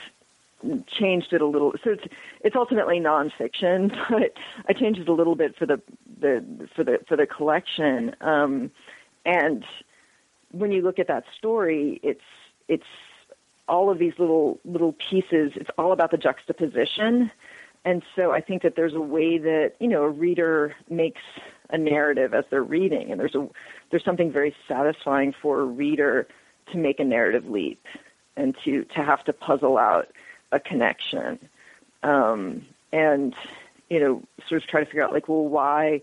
[0.98, 1.72] changed it a little.
[1.84, 2.04] So it's
[2.40, 4.32] it's ultimately nonfiction, but
[4.68, 5.80] I changed it a little bit for the
[6.20, 8.14] the for the for the collection.
[8.20, 8.70] Um,
[9.24, 9.64] and
[10.52, 12.20] when you look at that story, it's
[12.68, 12.84] it's
[13.68, 15.52] all of these little little pieces.
[15.54, 17.30] It's all about the juxtaposition.
[17.84, 21.22] And so I think that there's a way that you know a reader makes
[21.70, 23.46] a narrative as they're reading, and there's a
[23.90, 26.26] there's something very satisfying for a reader
[26.72, 27.82] to make a narrative leap
[28.36, 30.08] and to to have to puzzle out
[30.52, 31.38] a connection.
[32.02, 33.34] Um, and,
[33.90, 36.02] you know, sort of try to figure out, like, well, why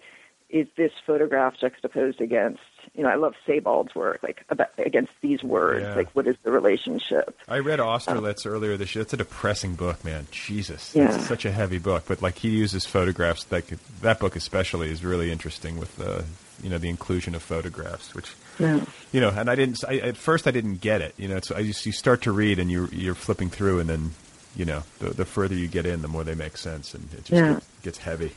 [0.49, 2.61] is this photograph juxtaposed against,
[2.93, 5.83] you know, I love Sebald's work, like, about, against these words.
[5.83, 5.95] Yeah.
[5.95, 7.37] Like, what is the relationship?
[7.47, 9.01] I read Austerlitz um, earlier this year.
[9.01, 10.27] It's a depressing book, man.
[10.31, 10.95] Jesus.
[10.95, 11.15] Yeah.
[11.15, 12.03] It's such a heavy book.
[12.07, 13.45] But, like, he uses photographs.
[13.45, 16.25] That, could, that book, especially, is really interesting with the,
[16.61, 18.79] you know, the inclusion of photographs, which yeah.
[19.11, 19.83] You know, and I didn't.
[19.87, 21.13] I, at first, I didn't get it.
[21.17, 23.89] You know, it's I just you start to read and you you're flipping through, and
[23.89, 24.11] then
[24.55, 27.25] you know, the, the further you get in, the more they make sense, and it
[27.25, 27.53] just yeah.
[27.53, 28.33] gets, gets heavy.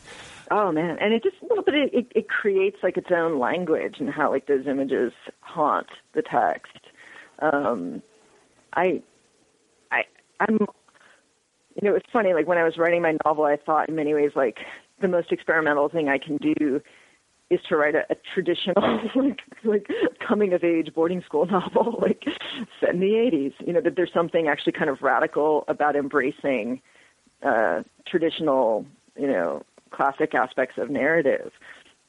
[0.50, 3.96] oh man, and it just little bit it, it, it creates like its own language
[3.98, 6.78] and how like those images haunt the text.
[7.40, 8.02] Um,
[8.74, 9.02] I,
[9.90, 10.02] I,
[10.40, 10.58] I'm,
[11.74, 12.34] you know, it's funny.
[12.34, 14.58] Like when I was writing my novel, I thought in many ways like
[15.00, 16.80] the most experimental thing I can do
[17.50, 18.74] is to write a, a traditional
[19.14, 19.88] like like
[20.26, 22.24] coming of age boarding school novel like
[22.80, 26.80] set in the 80s you know that there's something actually kind of radical about embracing
[27.42, 28.86] uh, traditional
[29.16, 31.52] you know classic aspects of narrative.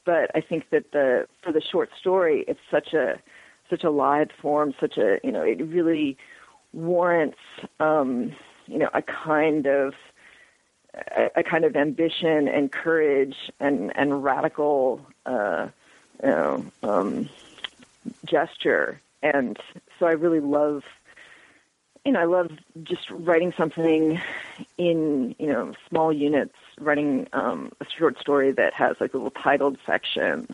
[0.04, 3.20] But I think that the for the short story it's such a
[3.70, 6.16] such a live form such a you know it really
[6.72, 7.38] warrants
[7.80, 8.32] um,
[8.66, 9.94] you know a kind of
[10.94, 15.68] a, a, kind of ambition and courage and and radical uh,
[16.22, 17.28] you know, um,
[18.24, 19.00] gesture.
[19.22, 19.58] And
[19.98, 20.82] so I really love,
[22.04, 22.50] you know, I love
[22.82, 24.20] just writing something
[24.78, 29.78] in you know small units, writing um, a short story that has like little titled
[29.86, 30.50] sections.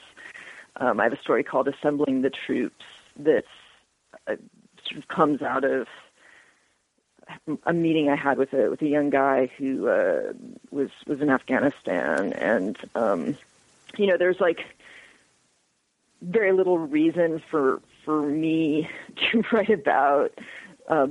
[0.76, 2.84] Um, I have a story called "Assembling the Troops"
[3.18, 3.44] that
[4.26, 4.36] uh,
[4.84, 5.88] sort of comes out of
[7.64, 10.32] a meeting I had with a with a young guy who uh,
[10.70, 13.36] was was in Afghanistan, and um,
[13.96, 14.64] you know, there's like
[16.22, 18.88] very little reason for for me
[19.30, 20.32] to write about
[20.88, 21.08] uh,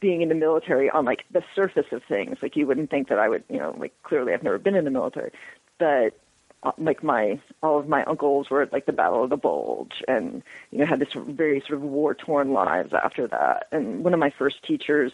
[0.00, 2.38] being in the military on like the surface of things.
[2.42, 4.84] Like you wouldn't think that I would, you know, like clearly I've never been in
[4.84, 5.32] the military,
[5.78, 6.18] but
[6.62, 10.02] uh, like my all of my uncles were at like the Battle of the Bulge,
[10.08, 13.68] and you know had this very sort of war torn lives after that.
[13.72, 15.12] And one of my first teachers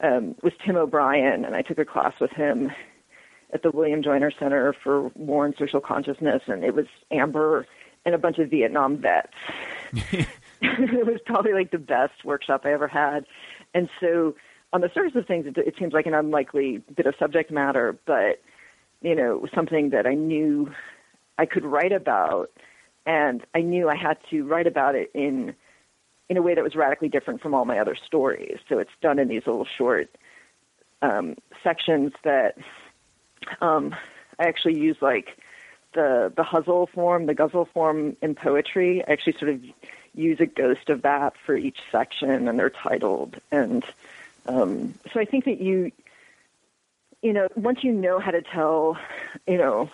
[0.00, 2.70] um, was Tim O'Brien, and I took a class with him
[3.52, 7.66] at the William Joiner Center for War and Social Consciousness, and it was Amber
[8.04, 9.32] and a bunch of Vietnam vets.
[10.62, 13.26] it was probably like the best workshop I ever had,
[13.74, 14.34] and so
[14.72, 17.96] on the surface of things, it, it seems like an unlikely bit of subject matter,
[18.06, 18.42] but
[19.02, 20.72] you know, it was something that I knew
[21.38, 22.50] I could write about,
[23.06, 25.54] and I knew I had to write about it in
[26.28, 28.58] in a way that was radically different from all my other stories.
[28.68, 30.08] So it's done in these little short
[31.02, 32.56] um, sections that
[33.60, 33.94] um,
[34.38, 35.36] I actually use like
[35.92, 39.04] the the huzzle form, the ghazal form in poetry.
[39.06, 39.62] I actually sort of
[40.14, 43.40] use a ghost of that for each section, and they're titled.
[43.50, 43.84] And
[44.46, 45.92] um, so I think that you,
[47.22, 48.98] you know, once you know how to tell,
[49.46, 49.90] you know,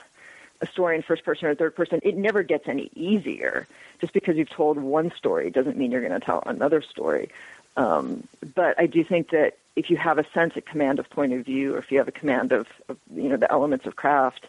[0.60, 3.66] a story in first person or third person, it never gets any easier.
[4.00, 7.28] Just because you've told one story doesn't mean you're going to tell another story.
[7.76, 11.32] Um, but I do think that if you have a sense of command of point
[11.32, 13.96] of view, or if you have a command of, of you know the elements of
[13.96, 14.46] craft,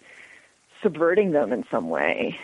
[0.82, 2.40] subverting them in some way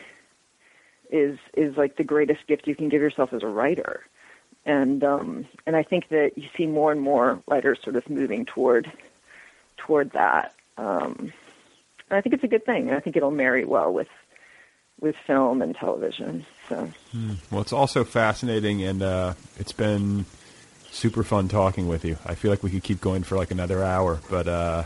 [1.10, 4.06] is is like the greatest gift you can give yourself as a writer.
[4.65, 8.45] And um, and I think that you see more and more writers sort of moving
[8.45, 8.91] toward
[9.77, 10.53] toward that.
[10.77, 11.34] Um,
[12.09, 12.91] and I think it's a good thing.
[12.91, 14.07] I think it'll marry well with
[14.99, 16.45] with film and television.
[16.69, 17.34] So, hmm.
[17.51, 20.25] well, it's also fascinating, and uh, it's been
[20.89, 22.17] super fun talking with you.
[22.25, 24.85] I feel like we could keep going for like another hour, but uh,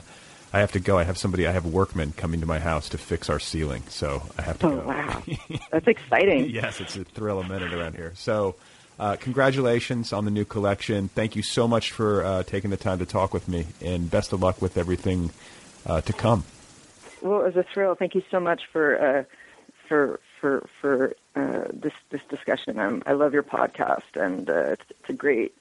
[0.52, 0.98] I have to go.
[0.98, 1.48] I have somebody.
[1.48, 4.68] I have workmen coming to my house to fix our ceiling, so I have to
[4.68, 4.88] oh, go.
[4.88, 5.24] wow,
[5.72, 6.50] that's exciting.
[6.50, 8.14] yes, it's a thrill a minute around here.
[8.16, 8.56] So.
[9.00, 11.08] Uh, congratulations on the new collection.
[11.08, 14.32] Thank you so much for uh, taking the time to talk with me, and best
[14.32, 15.32] of luck with everything
[15.88, 16.44] uh, to come.
[17.22, 17.96] Well, it was a thrill.
[17.96, 19.24] Thank you so much for uh,
[19.88, 22.80] for for for uh, this this discussion.
[22.80, 25.56] I'm, i love your podcast, and uh, it's, it's, a great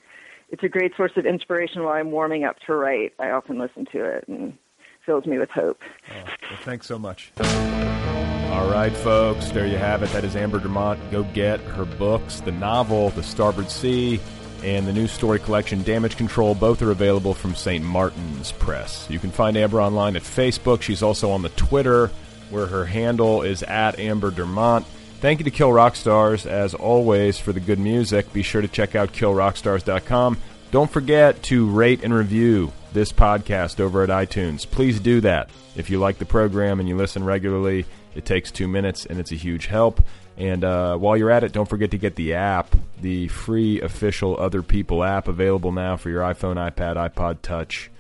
[0.50, 3.12] it's a great source of inspiration while I'm warming up to write.
[3.18, 4.56] I often listen to it and
[5.04, 5.80] fills me with hope.
[6.10, 7.32] Oh, well, thanks so much.
[7.40, 10.10] All right, folks, there you have it.
[10.10, 10.98] That is Amber Dermont.
[11.10, 14.20] Go get her books, the novel, The Starboard Sea,
[14.64, 16.54] and the new story collection, Damage Control.
[16.54, 17.84] Both are available from St.
[17.84, 19.06] Martin's Press.
[19.10, 20.82] You can find Amber online at Facebook.
[20.82, 22.10] She's also on the Twitter,
[22.50, 24.84] where her handle is at Amber Dermont.
[25.20, 28.32] Thank you to Kill Rock Stars, as always, for the good music.
[28.32, 30.38] Be sure to check out killrockstars.com.
[30.70, 34.68] Don't forget to rate and review this podcast over at iTunes.
[34.68, 35.50] Please do that.
[35.76, 37.84] If you like the program and you listen regularly,
[38.14, 40.02] it takes two minutes and it's a huge help.
[40.40, 44.40] And uh, while you're at it, don't forget to get the app, the free official
[44.40, 47.90] Other People app, available now for your iPhone, iPad, iPod Touch,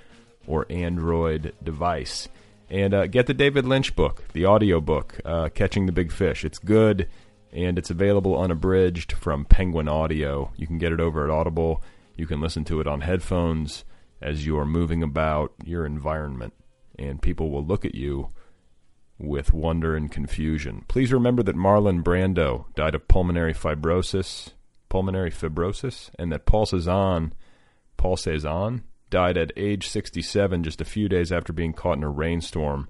[0.46, 2.28] or Android device.
[2.70, 6.42] And uh, get the David Lynch book, the audio book, uh, Catching the Big Fish.
[6.42, 7.08] It's good,
[7.52, 10.50] and it's available unabridged from Penguin Audio.
[10.56, 11.82] You can get it over at Audible.
[12.16, 13.84] You can listen to it on headphones
[14.22, 16.54] as you are moving about your environment,
[16.98, 18.30] and people will look at you
[19.20, 20.84] with wonder and confusion.
[20.88, 24.50] Please remember that Marlon Brando died of pulmonary fibrosis,
[24.88, 27.34] pulmonary fibrosis, and that Paul Cezanne,
[27.96, 32.08] Paul Cezanne, died at age 67 just a few days after being caught in a
[32.08, 32.88] rainstorm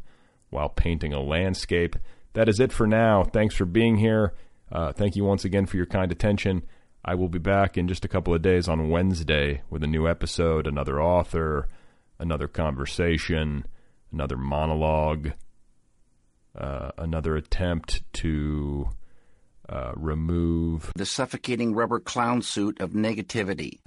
[0.50, 1.96] while painting a landscape.
[2.34, 3.24] That is it for now.
[3.24, 4.34] Thanks for being here.
[4.70, 6.62] Uh, thank you once again for your kind attention.
[7.04, 10.06] I will be back in just a couple of days on Wednesday with a new
[10.06, 11.66] episode, another author,
[12.18, 13.64] another conversation,
[14.12, 15.32] another monologue
[16.56, 18.88] uh, another attempt to
[19.68, 23.78] uh, remove the suffocating rubber clown suit of negativity.